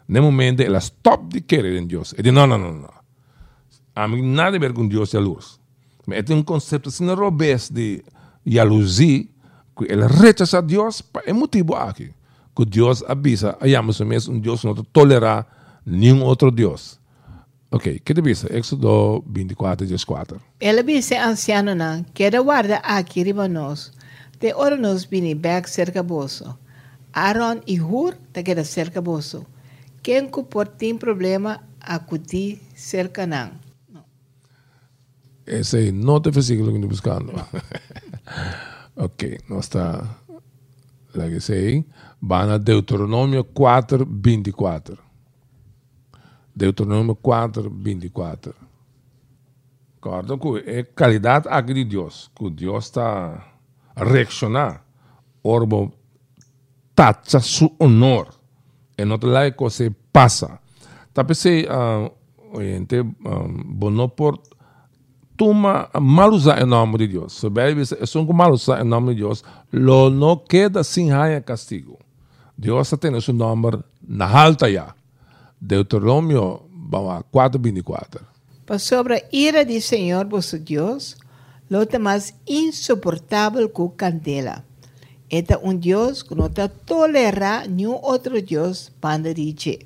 no 0.08 0.22
momento 0.22 0.60
ela 0.60 0.78
stop 0.78 1.28
de 1.28 1.40
querer 1.40 1.80
em 1.80 1.86
Deus. 1.86 2.12
Ela 2.14 2.22
diz, 2.22 2.32
não, 2.32 2.46
não, 2.46 2.58
não, 2.58 2.72
não. 2.72 2.96
A 3.94 4.08
mim 4.08 4.22
nada 4.22 4.56
a 4.56 4.60
ver 4.60 4.72
com 4.72 4.86
Deus 4.86 5.10
de 5.10 5.18
luz. 5.18 5.58
Mas 6.06 6.28
é 6.28 6.34
um 6.34 6.42
conceito 6.42 6.88
assim 6.88 7.08
robusto 7.12 7.74
de 7.74 8.04
e 8.44 8.60
a 8.60 8.64
luzir 8.64 9.28
que 9.76 9.84
ele 9.92 10.06
rechaça 10.06 10.62
Deus 10.62 11.02
é 11.26 11.32
motivo 11.32 11.74
aqui. 11.74 12.12
Que 12.54 12.64
Deus 12.64 13.02
avisa, 13.02 13.56
ayamos 13.60 14.00
mesmo 14.00 14.34
um 14.34 14.40
Deus 14.40 14.64
não 14.64 14.74
tolerar 14.74 15.46
nenhum 15.84 16.22
outro 16.22 16.50
Deus. 16.50 16.98
Ok, 17.70 18.00
que 18.04 18.14
te 18.14 18.20
avisa? 18.20 18.48
Éxodo 18.56 19.22
24, 19.26 19.86
14. 19.86 20.40
Ele 20.60 20.82
disse 20.84 21.16
anciano 21.16 21.74
não, 21.74 22.04
queda 22.14 22.40
guarda 22.40 22.76
aqui 22.76 23.22
riba 23.22 23.48
nós. 24.36 24.40
Te 24.40 24.52
ora 24.54 24.76
nos 24.76 25.04
vini 25.06 25.34
back 25.34 25.68
cerca 25.68 26.02
boso. 26.02 26.58
Aaron 27.12 27.62
e 27.66 27.80
Hur 27.80 28.14
te 28.32 28.42
queda 28.42 28.64
cerca 28.64 29.00
boso. 29.00 29.46
Quem 30.02 30.30
que 30.30 30.42
por 30.42 30.68
tem 30.68 30.98
problema 30.98 31.62
acuti 31.80 32.60
cerca 32.74 33.26
não. 33.26 33.50
Esse 35.46 35.92
não 35.92 36.16
é 36.16 36.28
o 36.28 36.32
versículo 36.32 36.70
que 36.70 36.76
estou 36.76 36.88
buscando. 36.88 37.32
ok, 38.96 39.38
não 39.48 39.60
está. 39.60 40.18
Lá 41.14 41.28
que 41.28 41.40
sei. 41.40 41.84
Van 42.20 42.52
a 42.52 42.58
Deuteronômio 42.58 43.44
4, 43.44 44.04
24. 44.04 44.98
Deuteronômio 46.54 47.14
4, 47.14 47.70
24. 47.70 48.54
Concordo 50.00 50.38
que 50.38 50.70
é 50.70 50.82
qualidade 50.82 51.48
aqui 51.48 51.74
de 51.74 51.84
Deus. 51.84 52.30
Que 52.34 52.50
Deus 52.50 52.86
está 52.86 53.55
reaccionar. 53.96 54.84
Orbo 55.42 55.92
tacha 56.94 57.40
su 57.40 57.74
honor. 57.78 58.28
E 58.96 59.04
te 59.04 59.26
lá 59.26 59.50
que 59.50 59.70
se 59.70 59.90
passa. 59.90 60.60
Tapi 61.12 61.34
se, 61.34 61.66
uh, 61.68 62.10
oyente, 62.56 63.00
um, 63.00 63.62
bono 63.64 64.08
por 64.08 64.40
toma 65.36 65.88
mal 66.00 66.32
usar 66.32 66.62
em 66.62 66.66
nome 66.66 66.98
de 66.98 67.08
Deus. 67.08 67.32
Se 67.34 67.46
é 68.00 68.06
só 68.06 68.22
mal 68.24 68.52
usar 68.52 68.80
em 68.80 68.88
nome 68.88 69.14
de 69.14 69.20
Deus, 69.20 69.44
lo 69.72 70.10
não 70.10 70.36
queda 70.36 70.82
sem 70.82 71.10
raia 71.10 71.40
castigo. 71.40 71.98
Deus 72.56 72.90
tem 72.98 73.14
o 73.14 73.20
seu 73.20 73.34
nome 73.34 73.78
na 74.06 74.26
alta 74.26 74.70
já. 74.70 74.94
Deuteronômio 75.60 76.62
4:24. 77.32 78.20
Por 78.64 78.80
sobre 78.80 79.14
a 79.14 79.22
ira 79.32 79.64
do 79.64 79.80
Senhor 79.80 80.26
vosso 80.26 80.58
Deus, 80.58 81.16
lo 81.70 81.86
mais 82.00 82.34
insuportável 82.46 83.68
que 83.68 83.88
candela. 83.96 84.64
É 85.28 85.42
um 85.62 85.76
Deus 85.76 86.22
que 86.22 86.34
não 86.34 86.48
tolera 86.86 87.66
nenhum 87.66 87.98
outro 88.02 88.40
Deus 88.40 88.92
banda 89.00 89.34
de 89.34 89.78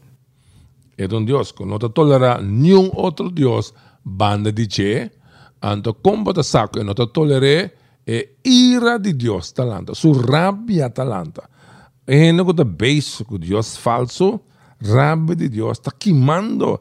É 0.98 1.06
um 1.06 1.24
Deus 1.24 1.52
que 1.52 1.64
não 1.64 1.78
tolera 1.78 2.40
nenhum 2.42 2.90
outro 2.94 3.30
Deus 3.30 3.72
banda 4.04 4.52
de 4.52 5.10
Anto 5.62 5.94
combate 5.94 6.42
saco 6.42 6.78
e 6.78 6.84
não 6.84 6.94
tolere 6.94 7.72
e 8.06 8.28
ira 8.44 8.98
di 8.98 9.12
Deus 9.12 9.52
talanta, 9.52 9.94
su 9.94 10.12
rabbia 10.12 10.90
talanta. 10.90 11.48
E 12.06 12.32
não 12.32 12.44
que 12.46 12.64
base 12.64 13.24
que 13.24 13.38
Deus 13.38 13.76
falso, 13.76 14.40
rabbia 14.82 15.36
di 15.36 15.48
Deus 15.48 15.78
está 15.78 15.90
queimando 15.90 16.80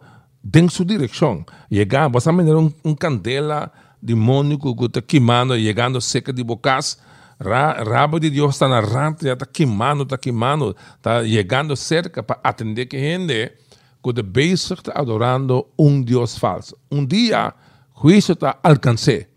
em 0.54 0.70
sua 0.70 0.86
direção. 0.86 1.46
Chegar, 1.72 2.10
você 2.10 2.32
vai 2.32 2.46
um, 2.46 2.72
um 2.84 2.96
candela 2.96 3.72
demônico 4.02 4.76
que 4.76 4.86
está 4.86 5.02
queimando, 5.02 5.56
chegando 5.56 6.00
seca 6.02 6.32
de 6.32 6.44
bocas, 6.44 7.00
Ra, 7.42 7.72
rabo 7.86 8.20
de 8.20 8.30
Deus 8.30 8.56
está 8.56 8.68
na 8.68 8.82
ranta, 8.82 9.32
está 9.32 9.46
queimando, 9.46 10.04
está 10.04 10.18
queimando, 10.18 10.76
está 10.98 11.24
chegando 11.24 11.74
cerca 11.78 12.22
para 12.22 12.42
atender 12.44 12.86
que 12.86 13.00
gente 13.00 13.56
que 14.04 14.10
está 14.10 14.22
bezig 14.22 14.78
adorando 14.94 15.68
um 15.78 16.02
Deus 16.02 16.38
falso. 16.38 16.78
Um 16.92 17.06
dia, 17.06 17.56
juicio 17.94 18.34
está 18.34 18.60
alcancé. 18.62 19.30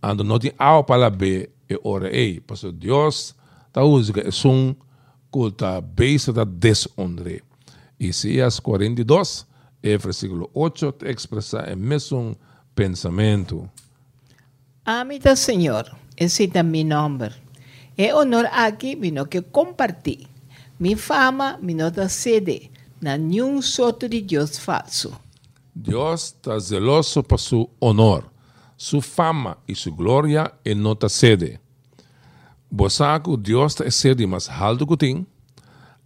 Ando 0.00 0.24
no 0.24 0.38
tiene 0.38 0.56
agua 0.58 0.84
para 0.84 1.10
ver 1.10 1.50
e 1.68 1.78
ora 1.84 2.08
ei. 2.10 2.40
Pues 2.40 2.64
Dios 2.78 3.36
está 3.66 3.84
usando 3.84 4.20
es 4.20 4.44
un 4.46 4.74
culta 5.30 5.80
base 5.80 6.32
da 6.32 6.44
deshonre. 6.44 7.42
Isaías 7.98 8.60
42, 8.60 9.46
e 9.82 9.96
versículo 9.96 10.50
8, 10.54 10.92
te 10.92 11.10
expresa 11.10 11.60
el 11.64 11.76
mesmo 11.76 12.36
pensamento. 12.74 13.70
Amita 14.84 15.36
Señor, 15.36 15.96
esse 16.16 16.50
mi 16.64 16.82
nombre. 16.82 17.30
É 17.96 18.12
honor 18.12 18.46
aqui, 18.50 18.96
vino 18.96 19.26
que 19.26 19.40
comparti. 19.40 20.26
Mi 20.80 20.96
fama, 20.96 21.56
mi 21.62 21.72
nota 21.72 22.08
sede, 22.08 22.68
na 23.00 23.16
nenhum 23.16 23.62
soto 23.62 24.08
de 24.08 24.20
Deus 24.20 24.58
falso. 24.58 25.12
Dios 25.72 26.34
está 26.34 26.58
zeloso 26.58 27.22
por 27.22 27.38
su 27.38 27.70
honor, 27.78 28.28
su 28.76 29.00
fama 29.00 29.56
y 29.68 29.76
su 29.76 29.94
gloria 29.94 30.52
e 30.64 30.74
não 30.74 30.94
está 30.94 31.08
sede. 31.08 31.60
Bosaco 32.68 33.36
Deus 33.36 33.74
está 33.74 33.88
sede 33.88 34.26
mais 34.26 34.48
alto 34.48 34.84
que 34.84 35.24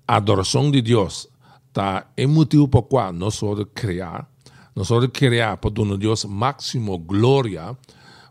adoração 0.07 0.71
de 0.71 0.83
Deus 0.83 1.27
está 1.69 2.07
é 2.15 2.27
motivo 2.27 2.69
por 2.69 2.83
qual 2.83 3.11
nós 3.11 3.37
somos 3.37 3.65
criar, 3.75 4.29
nós 4.75 4.87
somos 4.87 5.09
criar 5.15 5.57
para 5.57 5.71
dar 5.71 5.97
Deus 5.97 6.27
máximo 6.27 6.99
glória, 6.99 7.75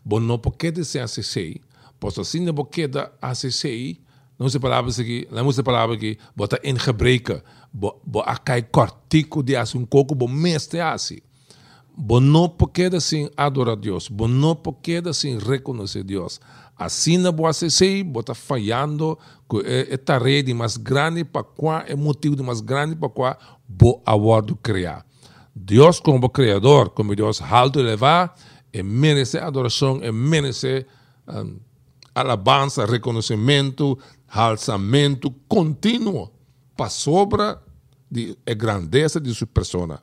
bom 0.06 0.20
não 0.20 0.38
porque 0.38 0.84
ser 0.84 1.00
assim, 1.00 1.56
pois 1.98 2.16
assim 2.16 2.38
não 2.38 2.54
porque 2.54 2.88
assim, 3.20 3.98
não 4.38 4.48
se 4.48 4.60
palavra 4.60 4.92
aqui, 4.92 5.26
não 5.32 5.50
se 5.50 5.62
palavra 5.64 5.96
aqui, 5.96 6.16
bota 6.36 6.60
em 6.62 6.78
gebreken, 6.78 7.42
bo, 7.72 8.00
bo 8.04 8.20
akai 8.20 8.62
kortiku 8.62 9.42
di 9.42 9.56
asun 9.56 9.84
koko 9.84 10.14
bo 10.14 10.28
meste 10.28 10.78
asi. 10.78 11.22
Você 11.98 12.20
não 12.20 12.48
pode 12.48 13.00
sem 13.00 13.30
adorar 13.36 13.74
Deus. 13.74 14.08
Você 14.08 14.32
não 14.32 14.54
pode 14.54 15.14
sem 15.14 15.38
reconhecer 15.38 16.04
Deus. 16.04 16.38
Assim 16.78 17.22
você 17.32 17.70
sei, 17.70 18.04
você 18.04 18.20
está 18.20 18.34
falhando 18.34 19.18
com 19.48 19.60
esta 19.60 20.18
rede 20.18 20.52
mais 20.52 20.76
grande 20.76 21.24
para 21.24 21.42
qual 21.42 21.80
é 21.86 21.96
motivo 21.96 22.44
mais 22.44 22.60
grande 22.60 22.94
para 22.94 23.08
qual 23.08 23.36
você 23.66 23.98
aguardo 24.04 24.54
criar. 24.56 25.06
Deus 25.54 25.98
como 25.98 26.28
criador, 26.28 26.90
como 26.90 27.16
Deus 27.16 27.40
alto 27.40 27.80
levar, 27.80 28.36
e 28.76 28.82
merece 28.82 29.38
adoração, 29.38 30.00
e 30.02 30.12
merece 30.12 30.84
um, 31.26 31.58
alabança, 32.14 32.84
reconhecimento, 32.84 33.98
alçamento 34.28 35.30
contínuo 35.48 36.30
para 36.76 36.90
sobra 36.90 37.62
de 38.10 38.36
a 38.46 38.52
grandeza 38.52 39.18
de 39.18 39.34
sua 39.34 39.46
persona. 39.46 40.02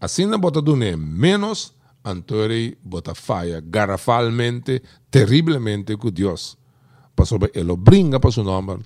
Assim 0.00 0.26
não 0.26 0.38
bota 0.38 0.62
dune 0.62 0.96
menos, 0.96 1.74
Antori 2.04 2.78
bota 2.84 3.14
falha 3.14 3.60
garrafalmente, 3.60 4.80
terrivelmente 5.10 5.96
com 5.96 6.10
Deus. 6.10 6.56
Para 7.16 7.24
sobre 7.24 7.50
ele 7.54 7.76
brinca 7.76 8.20
para 8.20 8.30
seu 8.30 8.44
nome. 8.44 8.78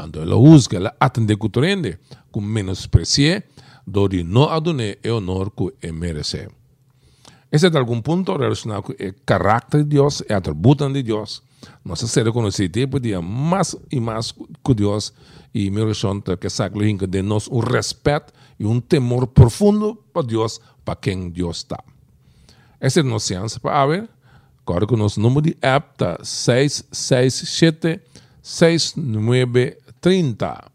Então 0.00 0.22
ele 0.22 0.34
usa, 0.34 0.76
ele 0.76 0.90
atende 0.98 1.36
com 1.36 1.48
trende, 1.50 1.98
com 2.30 2.40
menosprezie, 2.40 3.42
dori 3.86 4.24
não 4.24 4.48
adune 4.48 4.98
e 5.02 5.10
honor 5.10 5.50
que 5.50 5.92
merece. 5.92 6.48
Esse 7.54 7.68
é 7.68 7.70
de 7.70 7.78
algum 7.78 8.02
ponto 8.02 8.36
relacionado 8.36 8.82
com 8.82 8.92
o 8.92 8.96
caráter 9.24 9.84
de 9.84 9.90
Deus 9.90 10.20
e 10.28 10.32
atributos 10.32 10.92
de 10.92 11.04
Deus. 11.04 11.40
Nossa 11.84 12.08
ser 12.08 12.26
reconhecido 12.26 12.72
tipo 12.72 12.98
dia 12.98 13.22
mais 13.22 13.76
e 13.92 14.00
mais 14.00 14.34
com 14.60 14.74
Deus 14.74 15.12
e 15.54 15.70
meu 15.70 15.84
oração 15.84 16.20
é 16.26 16.36
que 16.36 16.50
sabe 16.50 16.96
de 17.06 17.22
nós 17.22 17.46
um 17.46 17.60
respeito 17.60 18.32
e 18.58 18.66
um 18.66 18.80
temor 18.80 19.28
profundo 19.28 19.94
para 20.12 20.26
Deus, 20.26 20.60
para 20.84 20.96
quem 20.96 21.30
Deus 21.30 21.58
está. 21.58 21.78
Essa 22.80 22.98
é 22.98 23.02
a 23.02 23.06
nossa 23.06 23.32
chance 23.32 23.60
para 23.60 23.86
ver. 23.86 24.08
Agora 24.66 24.84
que 24.84 24.94
o 24.94 24.96
nosso 24.96 25.20
número 25.20 25.42
de 25.42 25.56
app 25.62 25.92
está 25.92 26.18
667 26.24 28.00
6930. 28.42 30.73